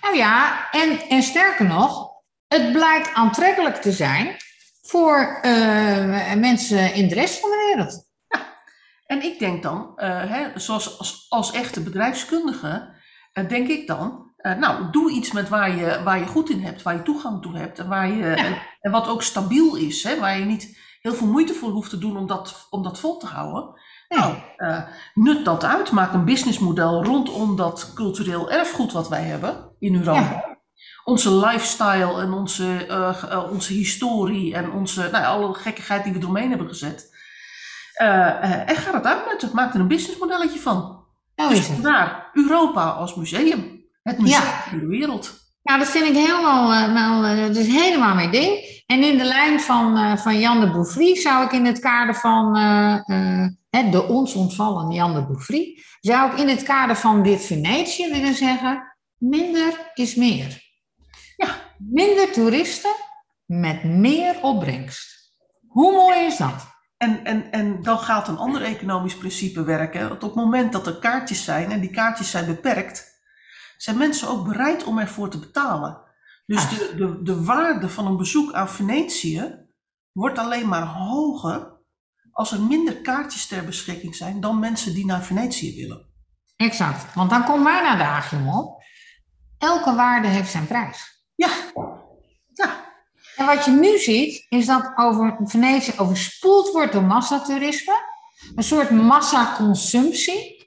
Nou 0.00 0.16
ja, 0.16 0.70
en, 0.70 1.00
en 1.08 1.22
sterker 1.22 1.66
nog, 1.66 2.10
het 2.46 2.72
blijkt 2.72 3.14
aantrekkelijk 3.14 3.76
te 3.76 3.92
zijn 3.92 4.36
voor 4.82 5.40
uh, 5.42 6.34
mensen 6.34 6.94
in 6.94 7.08
de 7.08 7.14
rest 7.14 7.40
van 7.40 7.50
de 7.50 7.72
wereld. 7.74 8.08
Ja, 8.28 8.62
en 9.06 9.22
ik 9.22 9.38
denk 9.38 9.62
dan, 9.62 9.92
uh, 9.96 10.30
hè, 10.30 10.58
zoals 10.58 10.98
als, 10.98 11.26
als 11.28 11.52
echte 11.52 11.82
bedrijfskundige, 11.82 12.94
uh, 13.32 13.48
denk 13.48 13.68
ik 13.68 13.86
dan, 13.86 14.28
nou, 14.36 14.90
doe 14.90 15.10
iets 15.10 15.32
met 15.32 15.48
waar 15.48 15.76
je, 15.76 16.02
waar 16.02 16.18
je 16.18 16.26
goed 16.26 16.50
in 16.50 16.60
hebt, 16.60 16.82
waar 16.82 16.94
je 16.94 17.02
toegang 17.02 17.42
toe 17.42 17.56
hebt 17.56 17.78
en, 17.78 17.88
waar 17.88 18.08
je, 18.08 18.24
ja. 18.24 18.36
en, 18.36 18.62
en, 18.80 18.90
wat 18.90 19.08
ook 19.08 19.22
stabiel 19.22 19.76
is, 19.76 20.02
hè, 20.02 20.18
waar 20.18 20.38
je 20.38 20.44
niet 20.44 20.78
heel 21.00 21.14
veel 21.14 21.26
moeite 21.26 21.54
voor 21.54 21.70
hoeft 21.70 21.90
te 21.90 21.98
doen 21.98 22.16
om 22.16 22.26
dat, 22.26 22.66
om 22.70 22.82
dat 22.82 22.98
vol 23.00 23.18
te 23.18 23.26
houden. 23.26 23.80
Nou, 24.08 24.34
uh, 24.56 24.82
nut 25.14 25.44
dat 25.44 25.64
uit. 25.64 25.90
Maak 25.90 26.12
een 26.12 26.24
businessmodel 26.24 27.04
rondom 27.04 27.56
dat 27.56 27.92
cultureel 27.94 28.50
erfgoed 28.50 28.92
wat 28.92 29.08
wij 29.08 29.22
hebben 29.22 29.76
in 29.78 29.94
Europa. 29.94 30.58
Onze 31.04 31.34
lifestyle 31.34 32.20
en 32.20 32.32
onze, 32.32 32.86
uh, 32.88 33.50
onze 33.50 33.72
historie 33.72 34.54
en 34.54 34.70
onze, 34.70 35.08
nou, 35.12 35.24
alle 35.24 35.54
gekkigheid 35.54 36.04
die 36.04 36.12
we 36.12 36.18
eromheen 36.18 36.48
hebben 36.48 36.68
gezet. 36.68 37.18
En 37.94 38.76
ga 38.76 38.92
dat 38.92 39.04
uitnutten. 39.04 39.50
Maak 39.52 39.74
er 39.74 39.80
een 39.80 39.88
businessmodelletje 39.88 40.60
van. 40.60 41.04
Nou 41.34 41.54
dus 41.54 41.66
vandaar 41.66 42.30
Europa 42.32 42.90
als 42.90 43.14
museum. 43.14 43.84
Het 44.02 44.18
museum 44.18 44.42
ja. 44.42 44.78
de 44.78 44.86
wereld. 44.86 45.49
Ja, 45.62 45.78
dat 45.78 45.88
vind 45.88 46.06
ik 46.06 46.14
helemaal, 46.14 46.88
nou, 46.88 47.36
dat 47.36 47.56
is 47.56 47.66
helemaal 47.66 48.14
mijn 48.14 48.30
ding. 48.30 48.82
En 48.86 49.02
in 49.02 49.18
de 49.18 49.24
lijn 49.24 49.60
van, 49.60 49.98
uh, 49.98 50.16
van 50.16 50.38
Jan 50.38 50.60
de 50.60 50.70
Bouffry 50.70 51.16
zou 51.16 51.44
ik 51.44 51.52
in 51.52 51.64
het 51.64 51.78
kader 51.78 52.14
van 52.14 52.56
uh, 52.56 53.90
de 53.90 54.06
ons 54.08 54.34
ontvallen 54.34 54.92
Jan 54.92 55.14
de 55.14 55.26
Bouffry, 55.26 55.82
zou 56.00 56.32
ik 56.32 56.38
in 56.38 56.48
het 56.48 56.62
kader 56.62 56.96
van 56.96 57.22
dit 57.22 57.44
Venetië 57.44 58.10
willen 58.10 58.34
zeggen, 58.34 58.96
minder 59.16 59.90
is 59.94 60.14
meer. 60.14 60.62
Ja, 61.36 61.54
minder 61.78 62.32
toeristen 62.32 62.94
met 63.44 63.84
meer 63.84 64.42
opbrengst. 64.42 65.32
Hoe 65.68 65.92
mooi 65.92 66.18
is 66.18 66.36
dat? 66.36 66.68
En, 66.96 67.24
en, 67.24 67.50
en 67.50 67.82
dan 67.82 67.98
gaat 67.98 68.28
een 68.28 68.38
ander 68.38 68.62
economisch 68.62 69.16
principe 69.16 69.64
werken. 69.64 70.10
Op 70.10 70.20
het 70.20 70.34
moment 70.34 70.72
dat 70.72 70.86
er 70.86 70.98
kaartjes 70.98 71.44
zijn 71.44 71.70
en 71.70 71.80
die 71.80 71.90
kaartjes 71.90 72.30
zijn 72.30 72.46
beperkt, 72.46 73.19
zijn 73.82 73.98
mensen 73.98 74.28
ook 74.28 74.44
bereid 74.44 74.84
om 74.84 74.98
ervoor 74.98 75.30
te 75.30 75.38
betalen. 75.38 76.00
Dus 76.46 76.68
de, 76.68 76.94
de, 76.96 77.22
de 77.22 77.44
waarde 77.44 77.88
van 77.88 78.06
een 78.06 78.16
bezoek 78.16 78.52
aan 78.52 78.68
Venetië 78.68 79.66
wordt 80.12 80.38
alleen 80.38 80.68
maar 80.68 80.86
hoger 80.86 81.78
als 82.32 82.52
er 82.52 82.60
minder 82.60 82.96
kaartjes 82.96 83.46
ter 83.46 83.64
beschikking 83.64 84.14
zijn 84.14 84.40
dan 84.40 84.58
mensen 84.58 84.94
die 84.94 85.06
naar 85.06 85.22
Venetië 85.22 85.76
willen. 85.76 86.06
Exact, 86.56 87.14
want 87.14 87.30
dan 87.30 87.44
komen 87.44 87.64
wij 87.64 87.82
naar 87.82 87.96
de 87.96 88.04
agium 88.04 88.48
op. 88.48 88.82
Elke 89.58 89.94
waarde 89.94 90.28
heeft 90.28 90.50
zijn 90.50 90.66
prijs. 90.66 91.24
Ja, 91.34 91.50
ja. 92.52 92.88
En 93.36 93.46
wat 93.46 93.64
je 93.64 93.70
nu 93.70 93.98
ziet, 93.98 94.46
is 94.48 94.66
dat 94.66 94.92
over 94.96 95.38
Venetië 95.44 95.92
overspoeld 95.96 96.72
wordt 96.72 96.92
door 96.92 97.04
massatoerisme. 97.04 97.94
Een 98.54 98.62
soort 98.62 98.90
massaconsumptie 98.90 100.59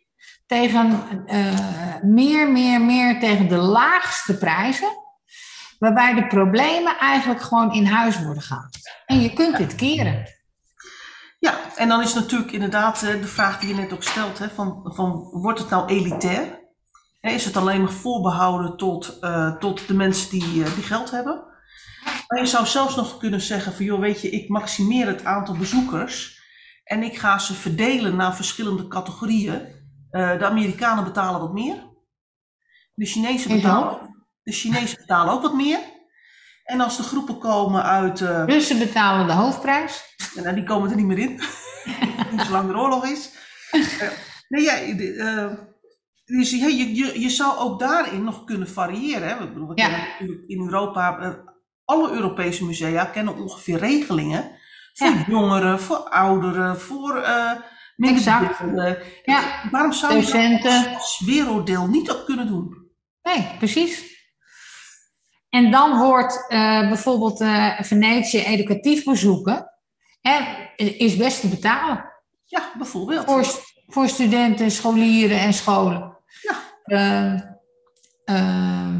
tegen 0.53 1.03
uh, 1.27 2.01
meer, 2.01 2.51
meer, 2.51 2.81
meer 2.81 3.19
tegen 3.19 3.47
de 3.47 3.57
laagste 3.57 4.37
prijzen 4.37 4.89
waarbij 5.79 6.13
de 6.13 6.27
problemen 6.27 6.97
eigenlijk 6.97 7.41
gewoon 7.41 7.73
in 7.73 7.85
huis 7.85 8.23
worden 8.23 8.43
gehaald. 8.43 8.77
En 9.05 9.21
je 9.21 9.33
kunt 9.33 9.57
dit 9.57 9.75
keren. 9.75 10.27
Ja, 11.39 11.59
en 11.75 11.87
dan 11.87 12.01
is 12.01 12.13
natuurlijk 12.13 12.51
inderdaad 12.51 13.03
eh, 13.03 13.21
de 13.21 13.27
vraag 13.27 13.59
die 13.59 13.69
je 13.69 13.75
net 13.75 13.93
ook 13.93 14.03
stelt, 14.03 14.39
hè, 14.39 14.49
van, 14.49 14.81
van 14.83 15.29
wordt 15.31 15.59
het 15.59 15.69
nou 15.69 15.87
elitair? 15.87 16.59
Is 17.21 17.45
het 17.45 17.57
alleen 17.57 17.81
maar 17.81 17.91
voorbehouden 17.91 18.77
tot, 18.77 19.17
uh, 19.21 19.55
tot 19.55 19.87
de 19.87 19.93
mensen 19.93 20.29
die, 20.29 20.53
die 20.53 20.83
geld 20.83 21.11
hebben? 21.11 21.43
Maar 22.27 22.39
je 22.39 22.45
zou 22.45 22.65
zelfs 22.65 22.95
nog 22.95 23.17
kunnen 23.17 23.41
zeggen 23.41 23.73
van, 23.73 23.85
joh, 23.85 23.99
weet 23.99 24.21
je, 24.21 24.29
ik 24.29 24.49
maximeer 24.49 25.07
het 25.07 25.25
aantal 25.25 25.55
bezoekers 25.55 26.41
en 26.83 27.03
ik 27.03 27.17
ga 27.17 27.39
ze 27.39 27.53
verdelen 27.53 28.15
naar 28.15 28.35
verschillende 28.35 28.87
categorieën. 28.87 29.81
Uh, 30.13 30.39
de 30.39 30.45
Amerikanen 30.45 31.03
betalen 31.03 31.39
wat 31.39 31.53
meer. 31.53 31.75
De 32.93 33.05
Chinezen 33.05 33.55
betalen, 33.55 34.15
de 34.43 34.51
Chinezen 34.51 34.97
betalen 34.97 35.33
ook 35.33 35.41
wat 35.41 35.53
meer. 35.53 35.79
En 36.63 36.81
als 36.81 36.97
de 36.97 37.03
groepen 37.03 37.37
komen 37.39 37.83
uit... 37.83 38.19
Uh, 38.19 38.43
Russen 38.45 38.79
betalen 38.79 39.27
de 39.27 39.33
hoofdprijs. 39.33 40.15
Nou, 40.35 40.55
die 40.55 40.63
komen 40.63 40.89
er 40.89 40.95
niet 40.95 41.05
meer 41.05 41.19
in. 41.19 41.29
niet 42.31 42.41
zolang 42.41 42.69
er 42.69 42.79
oorlog 42.79 43.05
is. 43.05 43.31
Uh, 43.71 44.09
nee, 44.47 44.61
ja, 44.61 44.73
dus 46.25 46.51
je, 46.51 46.95
je, 46.95 47.19
je 47.19 47.29
zou 47.29 47.57
ook 47.57 47.79
daarin 47.79 48.23
nog 48.23 48.43
kunnen 48.43 48.67
variëren. 48.67 49.27
Hè? 49.27 49.43
Ik 49.43 49.53
bedoel, 49.53 49.67
we 49.67 49.81
ja. 49.81 50.19
in 50.47 50.61
Europa, 50.61 51.37
alle 51.85 52.11
Europese 52.11 52.65
musea 52.65 53.05
kennen 53.05 53.35
ongeveer 53.35 53.77
regelingen. 53.77 54.51
Voor 54.93 55.07
ja. 55.07 55.23
jongeren, 55.27 55.79
voor 55.79 55.97
ouderen, 55.97 56.79
voor 56.79 57.17
uh, 57.17 57.51
Exact. 57.97 58.59
Ja. 59.23 59.69
Waarom 59.71 59.93
zou 59.93 60.15
je 60.15 60.59
dat 60.63 60.93
als 60.95 61.21
werelddeel 61.25 61.87
niet 61.87 62.11
ook 62.11 62.25
kunnen 62.25 62.47
doen? 62.47 62.91
Nee, 63.21 63.47
precies. 63.57 64.11
En 65.49 65.71
dan 65.71 65.97
hoort 65.97 66.45
uh, 66.49 66.87
bijvoorbeeld 66.87 67.41
uh, 67.41 67.81
Venetië 67.81 68.39
educatief 68.43 69.03
bezoeken, 69.03 69.71
hè, 70.21 70.39
is 70.75 71.15
best 71.15 71.41
te 71.41 71.47
betalen. 71.47 72.11
Ja, 72.45 72.71
bijvoorbeeld. 72.77 73.25
Voor, 73.25 73.45
voor 73.87 74.07
studenten, 74.07 74.71
scholieren 74.71 75.39
en 75.39 75.53
scholen. 75.53 76.17
Ja. 76.41 77.61
Uh, 78.25 78.99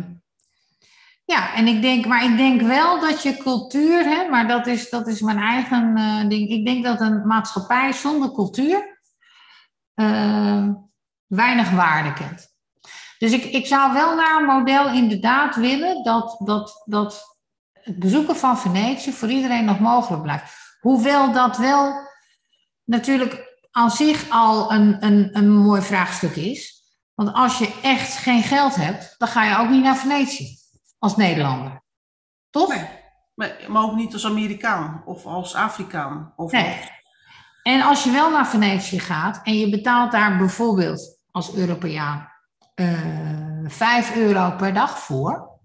ja, 1.25 1.53
en 1.53 1.67
ik 1.67 1.81
denk, 1.81 2.05
maar 2.05 2.23
ik 2.23 2.37
denk 2.37 2.61
wel 2.61 2.99
dat 2.99 3.23
je 3.23 3.37
cultuur, 3.37 4.03
hè, 4.03 4.29
maar 4.29 4.47
dat 4.47 4.67
is, 4.67 4.89
dat 4.89 5.07
is 5.07 5.21
mijn 5.21 5.37
eigen 5.37 5.97
uh, 5.97 6.29
ding. 6.29 6.49
Ik 6.49 6.65
denk 6.65 6.83
dat 6.83 7.01
een 7.01 7.27
maatschappij 7.27 7.91
zonder 7.91 8.31
cultuur 8.31 8.99
uh, 9.95 10.67
weinig 11.27 11.71
waarde 11.71 12.13
kent. 12.13 12.51
Dus 13.17 13.31
ik, 13.31 13.43
ik 13.43 13.65
zou 13.65 13.93
wel 13.93 14.15
naar 14.15 14.39
een 14.39 14.45
model 14.45 14.89
inderdaad 14.89 15.55
willen 15.55 16.03
dat, 16.03 16.35
dat, 16.39 16.83
dat 16.85 17.37
het 17.73 17.99
bezoeken 17.99 18.35
van 18.35 18.57
Venetië 18.57 19.11
voor 19.11 19.29
iedereen 19.29 19.65
nog 19.65 19.79
mogelijk 19.79 20.23
blijft. 20.23 20.77
Hoewel 20.79 21.31
dat 21.31 21.57
wel 21.57 21.93
natuurlijk 22.83 23.61
aan 23.71 23.91
zich 23.91 24.29
al 24.29 24.71
een, 24.71 25.05
een, 25.05 25.29
een 25.31 25.51
mooi 25.51 25.81
vraagstuk 25.81 26.35
is. 26.35 26.81
Want 27.13 27.33
als 27.33 27.57
je 27.57 27.79
echt 27.83 28.17
geen 28.17 28.43
geld 28.43 28.75
hebt, 28.75 29.15
dan 29.17 29.27
ga 29.27 29.43
je 29.43 29.57
ook 29.57 29.69
niet 29.69 29.83
naar 29.83 29.97
Venetië 29.97 30.61
als 31.03 31.15
Nederlander. 31.15 31.83
Toch? 32.49 32.69
Nee, 33.35 33.67
maar, 33.67 33.83
ook 33.83 33.95
niet 33.95 34.13
als 34.13 34.25
Amerikaan 34.25 35.01
of 35.05 35.25
als 35.25 35.55
Afrikaan. 35.55 36.33
Of 36.35 36.51
nee. 36.51 36.79
En 37.63 37.81
als 37.81 38.03
je 38.03 38.11
wel 38.11 38.31
naar 38.31 38.47
Venetië 38.47 38.99
gaat 38.99 39.39
en 39.43 39.57
je 39.57 39.69
betaalt 39.69 40.11
daar 40.11 40.37
bijvoorbeeld 40.37 41.19
als 41.31 41.55
Europeaan 41.55 42.29
uh, 42.75 43.63
eh, 43.63 43.69
5 43.69 44.15
euro 44.15 44.51
per 44.55 44.73
dag 44.73 44.99
voor, 44.99 45.59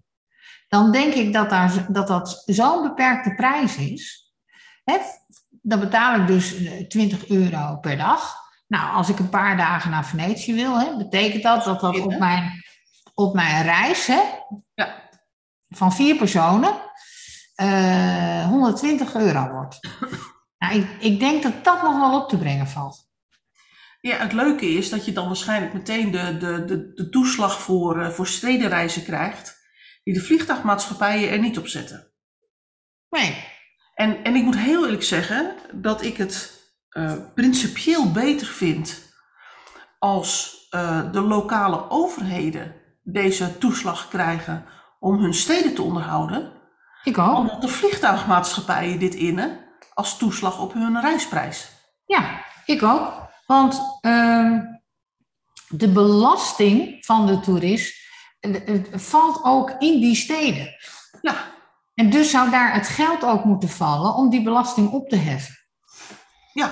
dan 0.67 0.91
denk 0.91 1.13
ik 1.13 1.33
dat 1.33 1.49
daar, 1.49 1.85
dat, 1.87 2.07
dat 2.07 2.43
zo'n 2.45 2.81
beperkte 2.81 3.35
prijs 3.35 3.77
is. 3.77 4.33
Hè? 4.83 4.97
Dan 5.61 5.79
betaal 5.79 6.19
ik 6.19 6.27
dus 6.27 6.55
20 6.87 7.27
euro 7.27 7.77
per 7.77 7.97
dag. 7.97 8.35
Nou, 8.67 8.95
als 8.95 9.09
ik 9.09 9.19
een 9.19 9.29
paar 9.29 9.57
dagen 9.57 9.91
naar 9.91 10.05
Venetië 10.05 10.53
wil, 10.53 10.79
hè, 10.79 10.97
betekent 10.97 11.43
dat 11.43 11.63
dat 11.63 11.79
dat 11.79 11.99
op 11.99 12.17
mijn, 12.17 12.63
op 13.13 13.33
mijn 13.33 13.63
reis 13.63 14.07
hè, 14.07 14.21
ja. 14.73 15.08
Van 15.69 15.93
vier 15.93 16.15
personen 16.15 16.73
uh, 17.55 18.41
eh, 18.41 18.47
120 18.47 19.15
euro 19.15 19.51
wordt. 19.51 19.79
Nou, 20.59 20.75
ik, 20.75 20.87
ik 20.99 21.19
denk 21.19 21.43
dat 21.43 21.63
dat 21.63 21.81
nog 21.81 21.99
wel 21.99 22.21
op 22.21 22.29
te 22.29 22.37
brengen 22.37 22.67
valt. 22.67 23.09
Ja, 24.01 24.17
het 24.17 24.33
leuke 24.33 24.65
is 24.65 24.89
dat 24.89 25.05
je 25.05 25.11
dan 25.11 25.27
waarschijnlijk 25.27 25.73
meteen 25.73 26.11
de, 26.11 26.37
de, 26.37 26.65
de, 26.65 26.93
de 26.93 27.09
toeslag 27.09 27.61
voor, 27.61 28.01
uh, 28.01 28.09
voor 28.09 28.27
stedenreizen 28.27 29.03
krijgt, 29.03 29.57
die 30.03 30.13
de 30.13 30.21
vliegtuigmaatschappijen 30.21 31.29
er 31.29 31.39
niet 31.39 31.57
op 31.57 31.67
zetten. 31.67 32.11
Nee. 33.09 33.45
En, 33.93 34.23
en 34.23 34.35
ik 34.35 34.43
moet 34.43 34.57
heel 34.57 34.83
eerlijk 34.83 35.03
zeggen 35.03 35.55
dat 35.73 36.01
ik 36.01 36.17
het 36.17 36.63
uh, 36.91 37.13
principieel 37.35 38.11
beter 38.11 38.47
vindt 38.47 39.13
als 39.99 40.57
uh, 40.71 41.11
de 41.11 41.21
lokale 41.21 41.89
overheden 41.89 42.75
deze 43.03 43.57
toeslag 43.57 44.07
krijgen 44.07 44.65
om 44.99 45.17
hun 45.17 45.33
steden 45.33 45.75
te 45.75 45.81
onderhouden. 45.81 46.51
Ik 47.03 47.17
ook. 47.17 47.37
Omdat 47.37 47.61
de 47.61 47.67
vliegtuigmaatschappijen 47.67 48.99
dit 48.99 49.15
innen 49.15 49.59
als 49.93 50.17
toeslag 50.17 50.59
op 50.59 50.73
hun 50.73 51.01
reisprijs. 51.01 51.71
Ja, 52.05 52.43
ik 52.65 52.83
ook. 52.83 53.27
Want 53.45 53.81
uh, 54.01 54.59
de 55.67 55.91
belasting 55.91 57.05
van 57.05 57.25
de 57.25 57.39
toerist 57.39 58.07
valt 58.91 59.43
ook 59.43 59.69
in 59.69 59.99
die 59.99 60.15
steden. 60.15 60.75
Ja. 61.21 61.35
En 61.95 62.09
dus 62.09 62.29
zou 62.29 62.49
daar 62.49 62.73
het 62.73 62.87
geld 62.87 63.23
ook 63.23 63.43
moeten 63.43 63.69
vallen 63.69 64.13
om 64.13 64.29
die 64.29 64.43
belasting 64.43 64.91
op 64.91 65.09
te 65.09 65.15
heffen. 65.15 65.55
Ja, 66.53 66.71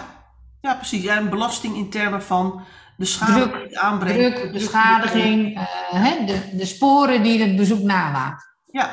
ja 0.62 0.76
precies. 0.76 1.04
Ja, 1.04 1.18
een 1.18 1.30
belasting 1.30 1.76
in 1.76 1.90
termen 1.90 2.24
van 2.24 2.66
de 2.98 3.06
schade 3.06 3.50
druk, 3.50 3.76
aanbrengt. 3.76 4.36
Druk, 4.36 4.52
beschadiging, 4.52 5.60
uh, 5.94 6.28
de, 6.28 6.56
de 6.56 6.66
sporen 6.66 7.24
die 7.24 7.42
het 7.42 7.56
bezoek 7.56 7.82
nalaat. 7.82 8.56
Ja. 8.66 8.92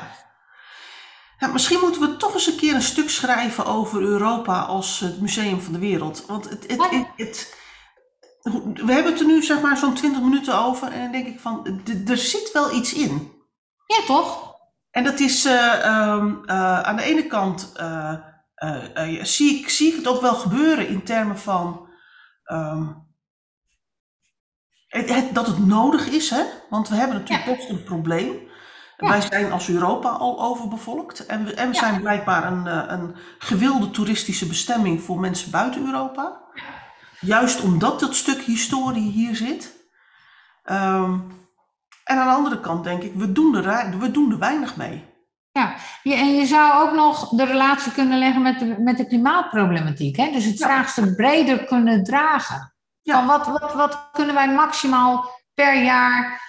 ja. 1.38 1.46
Misschien 1.46 1.80
moeten 1.80 2.00
we 2.00 2.16
toch 2.16 2.34
eens 2.34 2.46
een 2.46 2.56
keer 2.56 2.74
een 2.74 2.82
stuk 2.82 3.10
schrijven 3.10 3.66
over 3.66 4.02
Europa 4.02 4.60
als 4.60 5.00
het 5.00 5.20
museum 5.20 5.60
van 5.60 5.72
de 5.72 5.78
wereld. 5.78 6.24
Want 6.26 6.48
het, 6.48 6.64
het, 6.66 6.90
het, 6.90 7.06
het 7.16 7.62
we 8.74 8.92
hebben 8.92 9.12
het 9.12 9.20
er 9.20 9.26
nu 9.26 9.42
zeg 9.42 9.60
maar 9.60 9.76
zo'n 9.76 9.94
20 9.94 10.22
minuten 10.22 10.58
over 10.58 10.92
en 10.92 11.02
dan 11.02 11.12
denk 11.12 11.26
ik 11.26 11.40
van, 11.40 11.80
er 12.06 12.16
zit 12.16 12.52
wel 12.52 12.74
iets 12.74 12.92
in. 12.92 13.32
Ja, 13.86 14.04
toch? 14.06 14.54
En 14.90 15.04
dat 15.04 15.20
is 15.20 15.46
uh, 15.46 16.12
um, 16.12 16.42
uh, 16.46 16.80
aan 16.80 16.96
de 16.96 17.02
ene 17.02 17.26
kant 17.26 17.72
uh, 17.80 18.14
zie, 19.22 19.58
ik, 19.58 19.68
zie 19.68 19.88
ik 19.90 19.96
het 19.96 20.06
ook 20.06 20.20
wel 20.20 20.34
gebeuren 20.34 20.88
in 20.88 21.02
termen 21.02 21.38
van 21.38 21.88
um, 22.52 23.03
het, 24.94 25.14
het, 25.14 25.34
dat 25.34 25.46
het 25.46 25.66
nodig 25.66 26.06
is, 26.08 26.30
hè? 26.30 26.42
want 26.70 26.88
we 26.88 26.94
hebben 26.94 27.16
natuurlijk 27.16 27.48
ja. 27.48 27.54
best 27.54 27.68
een 27.68 27.82
probleem. 27.82 28.32
Ja. 28.96 29.08
Wij 29.08 29.20
zijn 29.20 29.52
als 29.52 29.68
Europa 29.68 30.08
al 30.08 30.42
overbevolkt 30.42 31.26
en 31.26 31.44
we, 31.44 31.54
en 31.54 31.68
we 31.68 31.74
ja. 31.74 31.80
zijn 31.80 32.00
blijkbaar 32.00 32.52
een, 32.52 32.66
eh, 32.66 32.82
een 32.86 33.14
gewilde 33.38 33.90
toeristische 33.90 34.46
bestemming 34.46 35.02
voor 35.02 35.20
mensen 35.20 35.50
buiten 35.50 35.86
Europa. 35.86 36.40
Juist 37.20 37.60
omdat 37.60 38.00
dat 38.00 38.14
stuk 38.14 38.40
historie 38.40 39.10
hier 39.10 39.36
zit. 39.36 39.72
Um, 40.70 41.32
en 42.04 42.18
aan 42.18 42.26
de 42.26 42.34
andere 42.34 42.60
kant 42.60 42.84
denk 42.84 43.02
ik, 43.02 43.14
we 43.14 43.32
doen 43.32 43.56
er, 43.56 43.98
we 43.98 44.10
doen 44.10 44.32
er 44.32 44.38
weinig 44.38 44.76
mee. 44.76 45.04
Ja, 45.50 45.74
en 46.02 46.34
je 46.34 46.46
zou 46.46 46.82
ook 46.82 46.94
nog 46.94 47.28
de 47.28 47.44
relatie 47.44 47.92
kunnen 47.92 48.18
leggen 48.18 48.42
met 48.42 48.58
de, 48.58 48.76
met 48.78 48.96
de 48.96 49.06
klimaatproblematiek. 49.06 50.16
Hè? 50.16 50.30
Dus 50.32 50.44
het 50.44 50.62
vraagstuk 50.62 51.16
breder 51.16 51.64
kunnen 51.64 52.04
dragen. 52.04 52.73
Ja. 53.04 53.14
Van 53.14 53.26
wat, 53.26 53.60
wat, 53.60 53.74
wat 53.74 54.08
kunnen 54.12 54.34
wij 54.34 54.54
maximaal 54.54 55.30
per 55.54 55.82
jaar 55.82 56.42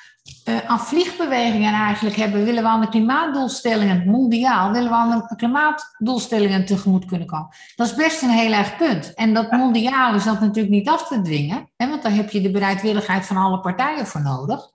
uh, 0.49 0.57
aan 0.65 0.79
vliegbewegingen 0.79 1.73
eigenlijk 1.73 2.15
hebben? 2.15 2.43
Willen 2.43 2.63
we 2.63 2.69
aan 2.69 2.81
de 2.81 2.89
klimaatdoelstellingen, 2.89 4.09
mondiaal, 4.09 4.71
willen 4.71 4.89
we 4.89 4.95
aan 4.95 5.25
de 5.27 5.35
klimaatdoelstellingen 5.35 6.65
tegemoet 6.65 7.05
kunnen 7.05 7.27
komen? 7.27 7.49
Dat 7.75 7.87
is 7.87 7.95
best 7.95 8.21
een 8.21 8.29
heel 8.29 8.51
erg 8.51 8.77
punt. 8.77 9.13
En 9.13 9.33
dat 9.33 9.51
mondiaal 9.51 10.15
is 10.15 10.23
dat 10.23 10.39
natuurlijk 10.39 10.75
niet 10.75 10.89
af 10.89 11.07
te 11.07 11.21
dwingen, 11.21 11.69
hè? 11.75 11.89
want 11.89 12.03
daar 12.03 12.13
heb 12.13 12.29
je 12.29 12.41
de 12.41 12.51
bereidwilligheid 12.51 13.25
van 13.25 13.37
alle 13.37 13.59
partijen 13.59 14.07
voor 14.07 14.21
nodig. 14.21 14.73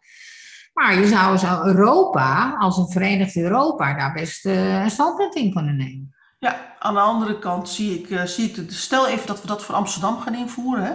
Maar 0.72 0.98
je 0.98 1.06
zou 1.06 1.36
zo 1.36 1.62
Europa, 1.64 2.56
als 2.58 2.76
een 2.76 2.88
verenigd 2.88 3.36
Europa, 3.36 3.94
daar 3.94 4.12
best 4.12 4.46
uh, 4.46 4.82
een 4.82 4.90
standpunt 4.90 5.34
in 5.34 5.52
kunnen 5.52 5.76
nemen. 5.76 6.14
Ja, 6.38 6.74
aan 6.78 6.94
de 6.94 7.00
andere 7.00 7.38
kant 7.38 7.68
zie 7.68 7.98
ik, 7.98 8.10
uh, 8.10 8.22
zie 8.22 8.50
ik 8.50 8.70
stel 8.70 9.06
even 9.06 9.26
dat 9.26 9.40
we 9.40 9.46
dat 9.46 9.64
voor 9.64 9.74
Amsterdam 9.74 10.18
gaan 10.18 10.34
invoeren. 10.34 10.84
Hè? 10.84 10.92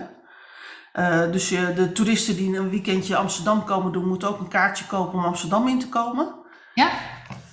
Uh, 0.99 1.31
dus 1.31 1.47
de 1.49 1.91
toeristen 1.93 2.35
die 2.35 2.57
een 2.57 2.69
weekendje 2.69 3.15
Amsterdam 3.15 3.63
komen 3.63 3.91
doen, 3.91 4.07
moeten 4.07 4.27
ook 4.27 4.39
een 4.39 4.47
kaartje 4.47 4.85
kopen 4.85 5.19
om 5.19 5.25
Amsterdam 5.25 5.67
in 5.67 5.79
te 5.79 5.89
komen. 5.89 6.35
Ja. 6.73 6.91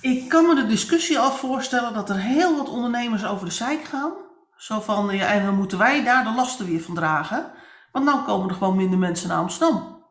Ik 0.01 0.29
kan 0.29 0.45
me 0.45 0.55
de 0.55 0.67
discussie 0.67 1.19
al 1.19 1.31
voorstellen 1.31 1.93
dat 1.93 2.09
er 2.09 2.19
heel 2.19 2.57
wat 2.57 2.69
ondernemers 2.69 3.25
over 3.25 3.45
de 3.45 3.51
zeik 3.51 3.83
gaan. 3.83 4.13
Zo 4.55 4.79
van, 4.79 5.15
ja, 5.15 5.27
en 5.27 5.45
dan 5.45 5.55
moeten 5.55 5.77
wij 5.77 6.03
daar 6.03 6.23
de 6.23 6.33
lasten 6.33 6.65
weer 6.65 6.81
van 6.81 6.95
dragen. 6.95 7.51
Want 7.91 8.05
nou 8.05 8.23
komen 8.23 8.49
er 8.49 8.55
gewoon 8.55 8.75
minder 8.75 8.99
mensen 8.99 9.29
naar 9.29 9.37
Amsterdam. 9.37 10.05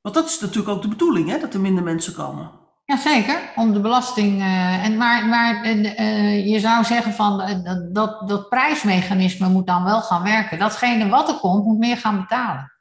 Want 0.00 0.14
dat 0.14 0.26
is 0.26 0.40
natuurlijk 0.40 0.74
ook 0.74 0.82
de 0.82 0.88
bedoeling, 0.88 1.28
hè, 1.28 1.38
dat 1.38 1.54
er 1.54 1.60
minder 1.60 1.84
mensen 1.84 2.14
komen. 2.14 2.61
Jazeker, 2.92 3.38
om 3.56 3.72
de 3.72 3.80
belasting. 3.80 4.40
Uh, 4.40 4.84
en 4.84 4.96
maar 4.96 5.26
maar 5.26 5.66
uh, 5.66 6.46
je 6.46 6.60
zou 6.60 6.84
zeggen 6.84 7.12
van 7.12 7.40
uh, 7.40 7.76
dat, 7.92 8.28
dat 8.28 8.48
prijsmechanisme 8.48 9.48
moet 9.48 9.66
dan 9.66 9.84
wel 9.84 10.00
gaan 10.00 10.22
werken. 10.22 10.58
Datgene 10.58 11.08
wat 11.08 11.28
er 11.28 11.34
komt, 11.34 11.64
moet 11.64 11.78
meer 11.78 11.96
gaan 11.96 12.20
betalen. 12.20 12.72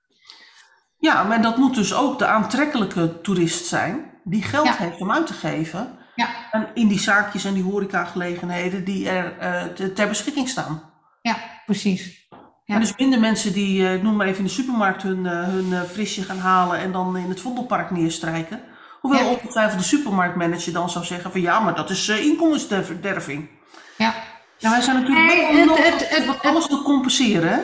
Ja, 0.98 1.24
maar 1.24 1.42
dat 1.42 1.58
moet 1.58 1.76
dus 1.76 1.94
ook 1.94 2.20
de 2.20 2.26
aantrekkelijke 2.26 3.22
toerist 3.22 3.66
zijn, 3.66 4.06
die 4.24 4.44
geld 4.44 4.66
ja. 4.66 4.76
heeft 4.78 5.02
om 5.02 5.12
uit 5.12 5.28
te 5.28 5.34
geven. 5.34 6.00
Ja. 6.16 6.28
En 6.52 6.68
in 6.74 6.88
die 6.88 7.00
zaakjes 7.00 7.46
en 7.46 7.54
die 7.54 7.64
horecagelegenheden 7.64 8.84
die 8.84 9.10
er 9.10 9.38
eh, 9.38 9.64
te- 9.64 9.94
ter 9.94 10.08
beschikking 10.08 10.50
staan. 10.50 10.82
Ja, 11.22 11.36
precies. 11.66 12.28
Ja. 12.66 12.74
En 12.74 12.80
dus 12.80 12.96
minder 12.98 13.20
mensen 13.20 13.54
die, 13.54 13.88
eh, 13.88 14.02
noem 14.02 14.16
maar 14.16 14.28
even 14.28 14.40
in 14.40 14.46
de 14.46 14.52
supermarkt, 14.52 15.04
hun, 15.04 15.26
eh, 15.26 15.44
hun 15.44 15.74
eh, 15.74 15.82
frisje 15.82 16.24
gaan 16.24 16.38
halen 16.38 16.80
en 16.80 16.92
dan 16.92 17.18
in 17.18 17.30
het 17.30 17.42
Vondelpark 17.42 17.92
neerstrijken. 17.92 18.62
Hoewel 19.02 19.24
Ja. 19.24 19.30
ongetwijfeld 19.30 19.80
de 19.80 19.86
supermarktmanager 19.88 20.74
dan 20.74 20.90
zou 20.90 21.06
zeggen 21.06 21.32
van 21.32 21.42
ja, 21.42 21.60
maar 21.60 21.76
dat 21.76 21.90
is 21.90 22.08
eh, 22.08 22.26
inkomensderving. 22.26 23.50
Ja. 23.98 24.14
Nou, 24.60 24.74
wij 24.76 24.84
zijn 24.84 24.96
natuurlijk 25.02 25.28
Nee, 25.34 25.66
wel 25.66 25.76
het- 25.78 26.10
het- 26.10 26.26
het- 26.28 26.42
alles 26.44 26.68
wil 26.68 26.82
compenseren, 26.84 27.50
hè? 27.52 27.60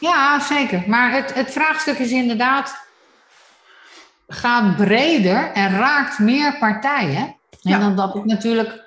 Ja, 0.00 0.40
zeker. 0.40 0.84
Maar 0.86 1.12
het, 1.12 1.34
het 1.34 1.50
vraagstuk 1.52 1.98
is 1.98 2.10
inderdaad, 2.10 2.86
gaat 4.28 4.76
breder 4.76 5.52
en 5.52 5.78
raakt 5.78 6.18
meer 6.18 6.58
partijen. 6.58 7.22
En 7.62 7.70
Ja. 7.70 7.78
dan 7.78 7.96
dat 7.96 8.14
ik 8.14 8.24
natuurlijk, 8.24 8.86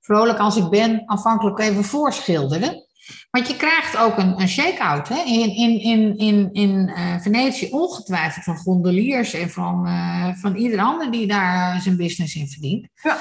vrolijk 0.00 0.38
als 0.38 0.56
ik 0.56 0.68
ben, 0.70 1.02
aanvankelijk 1.06 1.58
even 1.58 1.84
voorschilderde. 1.84 2.86
Want 3.30 3.48
je 3.48 3.56
krijgt 3.56 3.96
ook 3.96 4.18
een, 4.18 4.40
een 4.40 4.48
shake-out. 4.48 5.08
Hè? 5.08 5.22
In, 5.24 5.56
in, 5.56 5.80
in, 5.80 6.18
in, 6.18 6.48
in 6.52 6.88
eh, 6.88 7.20
Venetië 7.20 7.68
ongetwijfeld 7.70 8.44
van 8.44 8.56
gondeliers 8.56 9.32
en 9.32 9.50
van, 9.50 9.86
eh, 9.86 10.34
van 10.34 10.54
ieder 10.54 10.80
ander 10.80 11.10
die 11.10 11.26
daar 11.26 11.80
zijn 11.80 11.96
business 11.96 12.34
in 12.34 12.48
verdient. 12.48 12.88
Ja. 13.02 13.16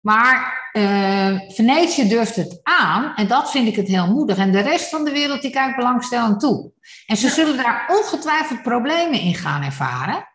Maar 0.00 0.68
eh, 0.72 1.38
Venetië 1.48 2.08
durft 2.08 2.36
het 2.36 2.60
aan 2.62 3.14
en 3.14 3.26
dat 3.26 3.50
vind 3.50 3.68
ik 3.68 3.76
het 3.76 3.88
heel 3.88 4.12
moedig. 4.12 4.36
En 4.36 4.52
de 4.52 4.60
rest 4.60 4.88
van 4.88 5.04
de 5.04 5.12
wereld 5.12 5.42
die 5.42 5.50
kijkt 5.50 5.76
belangstellend 5.76 6.40
toe. 6.40 6.72
En 7.06 7.16
ze 7.16 7.28
zullen 7.28 7.56
daar 7.56 7.84
ongetwijfeld 7.88 8.62
problemen 8.62 9.20
in 9.20 9.34
gaan 9.34 9.62
ervaren. 9.62 10.28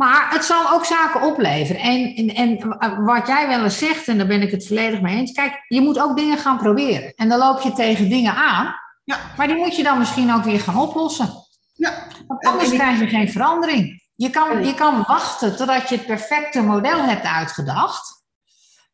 Maar 0.00 0.32
het 0.32 0.44
zal 0.44 0.70
ook 0.72 0.84
zaken 0.84 1.22
opleveren. 1.22 1.82
En, 1.82 2.14
en, 2.14 2.58
en 2.78 3.04
wat 3.04 3.26
jij 3.26 3.48
wel 3.48 3.64
eens 3.64 3.78
zegt, 3.78 4.08
en 4.08 4.18
daar 4.18 4.26
ben 4.26 4.42
ik 4.42 4.50
het 4.50 4.66
volledig 4.66 5.00
mee 5.00 5.16
eens. 5.16 5.32
Kijk, 5.32 5.64
je 5.68 5.80
moet 5.80 6.00
ook 6.00 6.16
dingen 6.16 6.38
gaan 6.38 6.58
proberen. 6.58 7.14
En 7.14 7.28
dan 7.28 7.38
loop 7.38 7.60
je 7.60 7.72
tegen 7.72 8.08
dingen 8.08 8.34
aan. 8.34 8.74
Ja. 9.04 9.18
Maar 9.36 9.46
die 9.46 9.56
moet 9.56 9.76
je 9.76 9.82
dan 9.82 9.98
misschien 9.98 10.34
ook 10.34 10.44
weer 10.44 10.60
gaan 10.60 10.78
oplossen. 10.78 11.30
Ja. 11.74 12.06
Want 12.26 12.46
anders 12.46 12.70
krijg 12.70 13.00
je 13.00 13.06
geen 13.06 13.30
verandering. 13.30 14.02
Je 14.14 14.30
kan, 14.30 14.64
je 14.64 14.74
kan 14.74 15.04
wachten 15.06 15.56
totdat 15.56 15.88
je 15.88 15.96
het 15.96 16.06
perfecte 16.06 16.62
model 16.62 17.02
hebt 17.02 17.24
uitgedacht. 17.24 18.24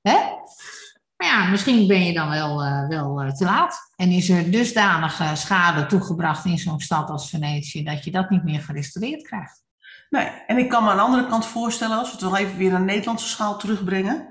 Hè? 0.03 0.19
Maar 1.17 1.29
ja, 1.29 1.45
misschien 1.45 1.87
ben 1.87 2.05
je 2.05 2.13
dan 2.13 2.29
wel, 2.29 2.63
eh, 2.63 2.89
wel 2.89 3.21
eh, 3.21 3.33
te 3.33 3.45
laat. 3.45 3.93
En 3.97 4.11
is 4.11 4.29
er 4.29 4.51
dusdanige 4.51 5.31
schade 5.35 5.87
toegebracht 5.87 6.45
in 6.45 6.59
zo'n 6.59 6.81
stad 6.81 7.11
als 7.11 7.31
Venetië 7.31 7.85
dat 7.85 8.05
je 8.05 8.11
dat 8.11 8.31
niet 8.31 8.45
meer 8.45 8.61
gerestaureerd 8.61 9.23
krijgt. 9.23 9.65
Nee, 10.11 10.27
en 10.47 10.59
ik 10.59 10.69
kan 10.69 10.85
me 10.85 10.91
aan 10.91 10.97
de 10.97 11.03
andere 11.03 11.27
kant 11.27 11.47
voorstellen, 11.47 11.99
als 11.99 12.07
we 12.07 12.13
het 12.13 12.25
wel 12.25 12.37
even 12.37 12.57
weer 12.57 12.71
naar 12.71 12.79
de 12.79 12.85
Nederlandse 12.85 13.29
schaal 13.29 13.59
terugbrengen, 13.59 14.29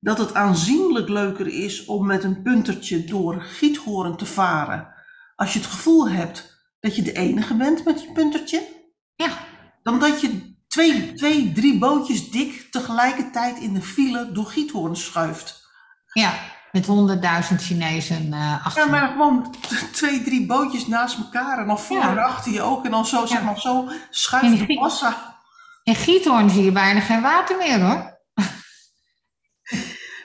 dat 0.00 0.18
het 0.18 0.34
aanzienlijk 0.34 1.08
leuker 1.08 1.46
is 1.46 1.84
om 1.84 2.06
met 2.06 2.24
een 2.24 2.42
puntertje 2.42 3.04
door 3.04 3.42
Giethoorn 3.42 4.16
te 4.16 4.26
varen. 4.26 4.94
Als 5.36 5.52
je 5.52 5.58
het 5.58 5.68
gevoel 5.68 6.08
hebt 6.08 6.58
dat 6.80 6.96
je 6.96 7.02
de 7.02 7.12
enige 7.12 7.54
bent 7.54 7.84
met 7.84 8.02
je 8.02 8.12
puntertje, 8.12 8.62
Ja, 9.14 9.38
dan 9.82 9.98
dat 9.98 10.20
je 10.20 10.56
twee, 10.68 11.12
twee 11.12 11.52
drie 11.52 11.78
bootjes 11.78 12.30
dik 12.30 12.68
tegelijkertijd 12.70 13.58
in 13.58 13.74
de 13.74 13.82
file 13.82 14.32
door 14.32 14.46
Giethoorn 14.46 14.96
schuift. 14.96 15.68
ja 16.12 16.32
met 16.72 16.86
honderdduizend 16.86 17.62
Chinezen 17.62 18.32
eh 18.32 18.66
achter. 18.66 18.84
Ja, 18.84 18.90
maar 18.90 19.08
gewoon 19.08 19.54
twee, 19.92 20.22
drie 20.22 20.46
bootjes 20.46 20.86
naast 20.86 21.18
elkaar 21.18 21.58
en 21.58 21.66
dan 21.66 21.78
voor 21.78 21.96
Ja. 21.96 22.10
en 22.10 22.18
achter 22.18 22.52
je 22.52 22.62
ook. 22.62 22.84
En 22.84 22.90
dan 22.90 23.06
zo, 23.06 23.26
zeg 23.26 23.42
maar, 23.42 23.60
zo 23.60 23.80
In 23.88 24.00
schuift 24.10 24.66
de 24.66 24.74
massa. 24.74 25.38
In 25.82 25.94
Giethoorn 25.94 26.50
zie 26.50 26.64
je 26.64 26.72
bijna 26.72 27.00
geen 27.00 27.22
water 27.22 27.56
meer 27.56 27.80
hoor. 27.80 28.18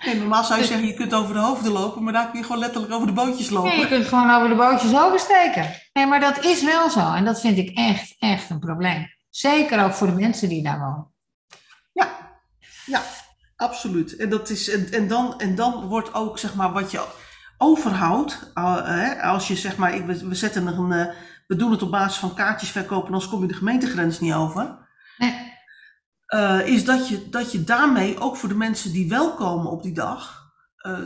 Nee, 0.06 0.16
normaal 0.16 0.44
zou 0.44 0.60
je 0.60 0.66
zeggen, 0.66 0.88
je 0.88 0.94
kunt 0.94 1.14
over 1.14 1.34
de 1.34 1.40
hoofden 1.40 1.72
lopen, 1.72 2.04
maar 2.04 2.14
daar 2.14 2.30
kun 2.30 2.40
je 2.40 2.46
gewoon 2.46 2.62
letterlijk 2.62 2.94
over 2.94 3.08
de 3.08 3.14
bootjes 3.14 3.50
lopen. 3.50 3.70
Nee, 3.70 3.80
je 3.80 3.88
kunt 3.88 4.08
gewoon 4.08 4.32
over 4.32 4.50
de 4.50 4.56
bootjes 4.56 4.96
oversteken. 4.96 5.82
Nee, 5.94 6.06
maar 6.06 6.20
dat 6.20 6.44
is 6.44 6.64
wel 6.64 6.90
zo. 6.90 7.14
En 7.14 7.26
dat 7.26 7.40
vind 7.42 7.58
ik 7.58 7.78
echt, 7.78 8.16
echt 8.20 8.50
een 8.50 8.60
probleem. 8.60 9.14
Zeker 9.30 9.84
ook 9.84 9.94
voor 9.94 10.08
de 10.08 10.14
mensen 10.14 10.50
die 10.50 10.64
daar 10.64 10.80
wonen. 10.80 11.14
Ja, 11.94 12.10
ja, 12.86 13.02
absoluut. 13.56 14.16
En, 14.16 14.30
dat 14.30 14.50
is, 14.50 14.70
en, 14.70 14.92
en, 14.92 15.08
dan, 15.08 15.40
en 15.40 15.56
dan 15.56 15.88
wordt 15.88 16.14
ook, 16.14 16.40
zeg 16.40 16.56
maar, 16.56 16.72
wat 16.72 16.92
je 16.92 17.06
overhoudt, 17.58 18.52
hè, 18.84 19.22
als 19.22 19.48
je, 19.48 19.56
zeg 19.56 19.78
maar, 19.78 19.96
ik, 19.96 20.06
we, 20.06 20.36
zetten 20.36 20.68
er 20.68 20.78
een, 20.78 20.92
uh, 20.92 21.16
we 21.48 21.56
doen 21.56 21.72
het 21.72 21.82
op 21.82 21.92
basis 21.92 22.20
van 22.20 22.34
kaartjes 22.34 22.70
verkopen, 22.70 23.06
anders 23.06 23.28
kom 23.28 23.42
je 23.42 23.48
de 23.48 23.54
gemeentegrens 23.54 24.20
niet 24.20 24.34
over. 24.34 24.78
Nee. 25.18 25.54
Uh, 26.34 26.68
is 26.68 26.86
dat 26.86 27.08
je, 27.08 27.30
dat 27.30 27.52
je 27.52 27.64
daarmee 27.64 28.20
ook 28.20 28.38
voor 28.38 28.50
de 28.50 28.56
mensen 28.56 28.92
die 28.92 29.10
wel 29.10 29.36
komen 29.36 29.72
op 29.72 29.84
die 29.84 29.94
dag, 29.94 30.52
uh, 30.88 31.00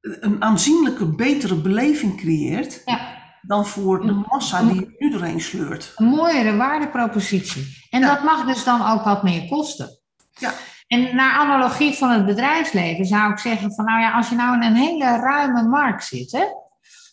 een 0.00 0.42
aanzienlijke 0.42 1.06
betere 1.06 1.54
beleving 1.54 2.16
creëert. 2.16 2.82
Ja. 2.84 3.12
Dan 3.46 3.66
voor 3.66 4.06
de 4.06 4.12
massa 4.12 4.62
die 4.62 4.74
je 4.74 4.94
nu 4.98 5.10
doorheen 5.10 5.40
sleurt. 5.40 5.92
Een 5.96 6.06
mooiere 6.06 6.56
waardepropositie. 6.56 7.86
En 7.90 8.00
Ja. 8.00 8.14
dat 8.14 8.24
mag 8.24 8.46
dus 8.46 8.64
dan 8.64 8.86
ook 8.86 9.04
wat 9.04 9.22
meer 9.22 9.48
kosten. 9.48 10.00
Ja. 10.32 10.52
En 10.94 11.16
naar 11.16 11.38
analogie 11.38 11.94
van 11.94 12.10
het 12.10 12.26
bedrijfsleven 12.26 13.04
zou 13.04 13.32
ik 13.32 13.38
zeggen 13.38 13.74
van 13.74 13.84
nou 13.84 14.00
ja, 14.00 14.12
als 14.12 14.28
je 14.28 14.34
nou 14.34 14.54
in 14.54 14.62
een 14.62 14.76
hele 14.76 15.16
ruime 15.16 15.62
markt 15.62 16.04
zit, 16.04 16.32
hè, 16.32 16.44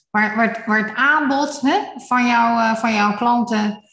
waar, 0.09 0.35
waar, 0.35 0.47
het, 0.47 0.65
waar 0.65 0.77
het 0.77 0.95
aanbod 0.95 1.61
hè, 1.61 1.77
van, 1.95 2.27
jou, 2.27 2.59
uh, 2.59 2.75
van 2.75 2.93
jouw 2.93 3.15
klanten 3.15 3.83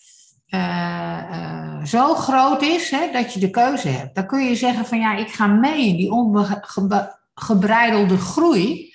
uh, 0.49 1.19
uh, 1.31 1.85
zo 1.85 2.15
groot 2.15 2.63
is 2.63 2.91
hè, 2.91 3.11
dat 3.13 3.33
je 3.33 3.41
de 3.41 3.51
keuze 3.51 3.89
hebt, 3.89 4.15
dan 4.15 4.27
kun 4.27 4.45
je 4.45 4.55
zeggen 4.55 4.87
van 4.87 4.99
ja, 4.99 5.17
ik 5.17 5.29
ga 5.29 5.47
mee 5.47 5.87
in 5.87 5.97
die 5.97 6.11
ongebreidelde 6.11 8.19
groei, 8.19 8.95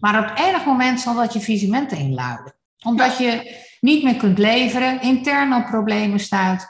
maar 0.00 0.30
op 0.30 0.38
enig 0.38 0.64
moment 0.64 1.00
zal 1.00 1.14
dat 1.14 1.32
je 1.32 1.40
visementen 1.40 1.98
inluiden. 1.98 2.54
Omdat 2.84 3.18
je 3.18 3.56
niet 3.80 4.02
meer 4.02 4.16
kunt 4.16 4.38
leveren, 4.38 5.02
intern 5.02 5.54
op 5.54 5.66
problemen 5.66 6.20
stuit. 6.20 6.68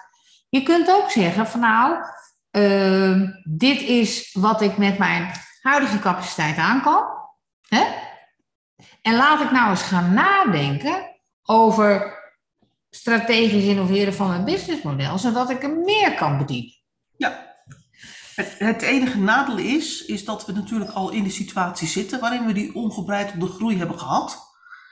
Je 0.48 0.62
kunt 0.62 0.90
ook 0.90 1.10
zeggen 1.10 1.46
van 1.46 1.60
nou, 1.60 1.96
uh, 2.52 3.28
dit 3.44 3.80
is 3.80 4.32
wat 4.32 4.60
ik 4.60 4.76
met 4.76 4.98
mijn 4.98 5.30
huidige 5.60 5.98
capaciteit 5.98 6.56
aan 6.56 6.82
kan. 6.82 7.04
Hè? 7.68 7.84
En 9.02 9.16
laat 9.16 9.40
ik 9.40 9.50
nou 9.50 9.70
eens 9.70 9.82
gaan 9.82 10.14
nadenken 10.14 11.20
over 11.42 12.18
strategisch 12.90 13.64
innoveren 13.64 14.14
van 14.14 14.28
mijn 14.28 14.44
businessmodel, 14.44 15.18
zodat 15.18 15.50
ik 15.50 15.62
er 15.62 15.76
meer 15.76 16.14
kan 16.14 16.38
bedienen. 16.38 16.74
Ja. 17.16 17.48
Het, 18.34 18.58
het, 18.58 18.82
enige 18.82 19.18
nadeel 19.18 19.58
is, 19.58 20.04
is 20.04 20.24
dat 20.24 20.46
we 20.46 20.52
natuurlijk 20.52 20.90
al 20.90 21.10
in 21.10 21.22
de 21.22 21.30
situatie 21.30 21.88
zitten 21.88 22.20
waarin 22.20 22.46
we 22.46 22.52
die 22.52 22.74
ongebreidelde 22.74 23.46
groei 23.46 23.78
hebben 23.78 23.98
gehad. 23.98 24.38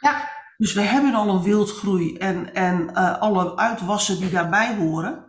Ja. 0.00 0.28
Dus 0.56 0.72
we 0.72 0.80
hebben 0.80 1.14
al 1.14 1.28
een 1.28 1.42
wildgroei 1.42 2.16
en, 2.16 2.54
en 2.54 2.90
uh, 2.92 3.18
alle 3.18 3.56
uitwassen 3.56 4.20
die 4.20 4.30
daarbij 4.30 4.74
horen. 4.74 5.24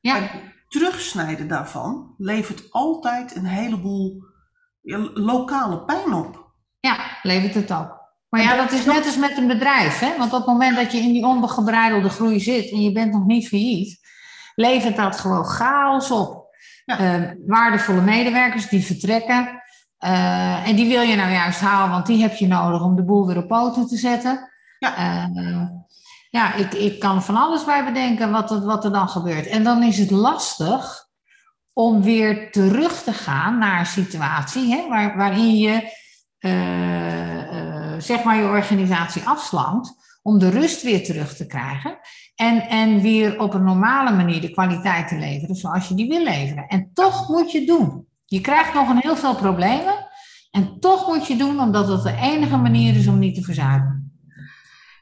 Ja. 0.00 0.16
En 0.16 0.51
terugsnijden 0.72 1.48
daarvan 1.48 2.14
levert 2.18 2.70
altijd 2.70 3.36
een 3.36 3.46
heleboel 3.46 4.24
lokale 5.14 5.84
pijn 5.84 6.12
op. 6.12 6.52
Ja, 6.80 6.96
levert 7.22 7.54
het 7.54 7.72
ook. 7.72 8.00
Maar 8.28 8.42
ja, 8.42 8.56
dat 8.56 8.72
is 8.72 8.84
net 8.84 9.04
als 9.04 9.16
met 9.16 9.36
een 9.36 9.46
bedrijf. 9.46 9.98
Hè? 9.98 10.16
Want 10.18 10.32
op 10.32 10.38
het 10.38 10.46
moment 10.46 10.76
dat 10.76 10.92
je 10.92 10.98
in 10.98 11.12
die 11.12 11.26
ongebreidelde 11.26 12.08
groei 12.08 12.40
zit 12.40 12.70
en 12.70 12.82
je 12.82 12.92
bent 12.92 13.12
nog 13.12 13.26
niet 13.26 13.48
failliet, 13.48 14.00
levert 14.54 14.96
dat 14.96 15.20
gewoon 15.20 15.44
chaos 15.44 16.10
op. 16.10 16.46
Ja. 16.84 17.20
Uh, 17.20 17.30
waardevolle 17.46 18.00
medewerkers 18.00 18.68
die 18.68 18.84
vertrekken. 18.84 19.62
Uh, 20.04 20.68
en 20.68 20.76
die 20.76 20.88
wil 20.88 21.00
je 21.00 21.16
nou 21.16 21.30
juist 21.30 21.60
halen, 21.60 21.90
want 21.90 22.06
die 22.06 22.22
heb 22.22 22.34
je 22.34 22.46
nodig 22.46 22.82
om 22.82 22.96
de 22.96 23.04
boel 23.04 23.26
weer 23.26 23.36
op 23.36 23.48
poten 23.48 23.86
te 23.86 23.96
zetten. 23.96 24.50
Ja, 24.78 25.28
uh, 25.28 25.66
ja 26.32 26.54
ik, 26.54 26.74
ik 26.74 26.98
kan 26.98 27.22
van 27.22 27.36
alles 27.36 27.64
bij 27.64 27.84
bedenken 27.84 28.30
wat 28.30 28.50
er, 28.50 28.64
wat 28.64 28.84
er 28.84 28.92
dan 28.92 29.08
gebeurt. 29.08 29.46
En 29.46 29.64
dan 29.64 29.82
is 29.82 29.98
het 29.98 30.10
lastig 30.10 31.06
om 31.72 32.02
weer 32.02 32.50
terug 32.50 33.02
te 33.02 33.12
gaan 33.12 33.58
naar 33.58 33.78
een 33.78 33.86
situatie 33.86 34.70
hè, 34.70 34.88
waar, 34.88 35.16
waarin 35.16 35.56
je 35.56 36.00
uh, 36.38 38.00
zeg 38.00 38.24
maar 38.24 38.36
je 38.36 38.44
organisatie 38.44 39.22
afslankt, 39.22 39.94
om 40.22 40.38
de 40.38 40.50
rust 40.50 40.82
weer 40.82 41.04
terug 41.04 41.36
te 41.36 41.46
krijgen 41.46 41.98
en, 42.34 42.68
en 42.68 43.00
weer 43.00 43.40
op 43.40 43.54
een 43.54 43.64
normale 43.64 44.16
manier 44.16 44.40
de 44.40 44.50
kwaliteit 44.50 45.08
te 45.08 45.16
leveren 45.16 45.56
zoals 45.56 45.88
je 45.88 45.94
die 45.94 46.08
wil 46.08 46.22
leveren. 46.22 46.66
En 46.66 46.90
toch 46.94 47.28
moet 47.28 47.52
je 47.52 47.66
doen. 47.66 48.06
Je 48.24 48.40
krijgt 48.40 48.74
nog 48.74 48.88
een 48.88 49.00
heel 49.00 49.16
veel 49.16 49.34
problemen 49.34 50.06
en 50.50 50.80
toch 50.80 51.06
moet 51.06 51.26
je 51.26 51.36
doen 51.36 51.60
omdat 51.60 51.88
het 51.88 52.02
de 52.02 52.16
enige 52.20 52.56
manier 52.56 52.96
is 52.96 53.06
om 53.06 53.18
niet 53.18 53.34
te 53.34 53.42
verzuipen. 53.42 54.01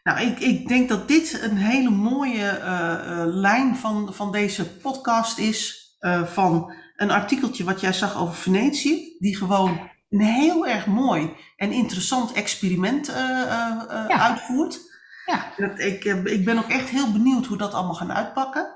Nou, 0.02 0.20
ik, 0.20 0.38
ik 0.38 0.68
denk 0.68 0.88
dat 0.88 1.08
dit 1.08 1.42
een 1.42 1.56
hele 1.56 1.90
mooie 1.90 2.58
uh, 2.58 2.66
uh, 2.66 3.24
lijn 3.26 3.76
van, 3.76 4.14
van 4.14 4.32
deze 4.32 4.76
podcast 4.76 5.38
is. 5.38 5.78
Uh, 6.00 6.22
van 6.26 6.72
een 6.96 7.10
artikeltje 7.10 7.64
wat 7.64 7.80
jij 7.80 7.92
zag 7.92 8.16
over 8.16 8.34
Venetië, 8.34 9.16
die 9.18 9.36
gewoon 9.36 9.90
een 10.10 10.20
heel 10.20 10.66
erg 10.66 10.86
mooi 10.86 11.32
en 11.56 11.72
interessant 11.72 12.32
experiment 12.32 13.06
ja. 13.06 14.06
uitvoert. 14.08 14.80
Ja. 15.26 15.56
Ik, 15.76 16.04
ik 16.24 16.44
ben 16.44 16.58
ook 16.58 16.68
echt 16.68 16.88
heel 16.88 17.12
benieuwd 17.12 17.46
hoe 17.46 17.56
dat 17.56 17.74
allemaal 17.74 17.94
gaat 17.94 18.10
uitpakken. 18.10 18.68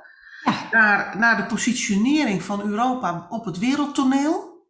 Ja. 0.44 0.68
Naar, 0.70 1.18
naar 1.18 1.36
de 1.36 1.46
positionering 1.46 2.42
van 2.42 2.60
Europa 2.60 3.26
op 3.28 3.44
het 3.44 3.58
wereldtoneel. 3.58 4.66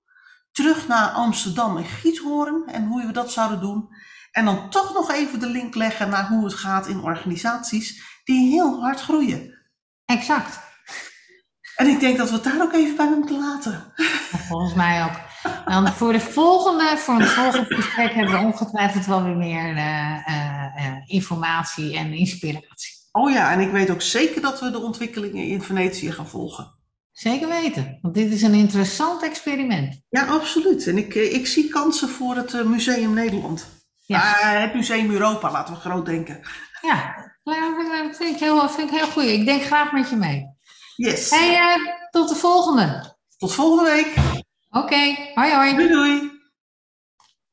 terug 0.52 0.88
naar 0.88 1.08
Amsterdam 1.08 1.76
en 1.76 1.84
Giethoorn 1.84 2.62
en 2.66 2.86
hoe 2.86 3.06
we 3.06 3.12
dat 3.12 3.32
zouden 3.32 3.60
doen. 3.60 3.88
En 4.34 4.44
dan 4.44 4.70
toch 4.70 4.94
nog 4.94 5.10
even 5.10 5.40
de 5.40 5.48
link 5.48 5.74
leggen 5.74 6.08
naar 6.08 6.28
hoe 6.28 6.44
het 6.44 6.54
gaat 6.54 6.86
in 6.86 7.02
organisaties 7.02 8.02
die 8.24 8.50
heel 8.50 8.80
hard 8.80 9.00
groeien. 9.00 9.58
Exact. 10.04 10.58
En 11.76 11.86
ik 11.86 12.00
denk 12.00 12.16
dat 12.16 12.28
we 12.28 12.34
het 12.34 12.44
daar 12.44 12.62
ook 12.62 12.72
even 12.72 12.96
bij 12.96 13.08
moeten 13.08 13.38
laten. 13.38 13.92
Volgens 14.48 14.74
mij 14.74 15.04
ook. 15.04 15.20
Dan 15.64 15.92
voor 15.92 16.12
de 16.12 16.20
volgende, 16.20 16.96
voor 16.96 17.20
het 17.20 17.30
volgende 17.30 17.74
gesprek 17.74 18.12
hebben 18.12 18.40
we 18.40 18.46
ongetwijfeld 18.46 19.06
wel 19.06 19.22
weer 19.22 19.36
meer 19.36 19.76
uh, 19.76 20.28
uh, 20.28 20.96
informatie 21.06 21.96
en 21.96 22.12
inspiratie. 22.12 22.92
Oh 23.12 23.30
ja, 23.30 23.52
en 23.52 23.60
ik 23.60 23.70
weet 23.70 23.90
ook 23.90 24.02
zeker 24.02 24.40
dat 24.40 24.60
we 24.60 24.70
de 24.70 24.80
ontwikkelingen 24.80 25.46
in 25.46 25.62
Venetië 25.62 26.12
gaan 26.12 26.28
volgen. 26.28 26.78
Zeker 27.12 27.48
weten, 27.48 27.98
want 28.02 28.14
dit 28.14 28.32
is 28.32 28.42
een 28.42 28.54
interessant 28.54 29.22
experiment. 29.22 30.00
Ja, 30.08 30.26
absoluut. 30.26 30.86
En 30.86 30.98
ik, 30.98 31.14
ik 31.14 31.46
zie 31.46 31.68
kansen 31.68 32.08
voor 32.08 32.36
het 32.36 32.64
Museum 32.64 33.14
Nederland. 33.14 33.73
Ja. 34.06 34.18
Uh, 34.18 34.60
het 34.60 34.74
Museum 34.74 35.10
Europa, 35.10 35.50
laten 35.50 35.74
we 35.74 35.80
groot 35.80 36.06
denken. 36.06 36.40
Ja, 36.82 37.14
dat 37.44 38.16
vind 38.16 38.34
ik 38.34 38.40
heel, 38.40 38.68
vind 38.68 38.90
ik 38.90 38.98
heel 38.98 39.06
goed. 39.06 39.24
Ik 39.24 39.44
denk 39.44 39.62
graag 39.62 39.92
met 39.92 40.10
je 40.10 40.16
mee. 40.16 40.46
Yes. 40.96 41.30
Hey, 41.30 41.78
uh, 41.78 41.88
tot 42.10 42.28
de 42.28 42.34
volgende. 42.34 43.16
Tot 43.36 43.54
volgende 43.54 43.90
week. 43.90 44.14
Oké, 44.70 44.84
okay. 44.84 45.32
hoi 45.34 45.54
hoi. 45.54 45.74
Doei 45.74 45.88
doei. 45.88 46.33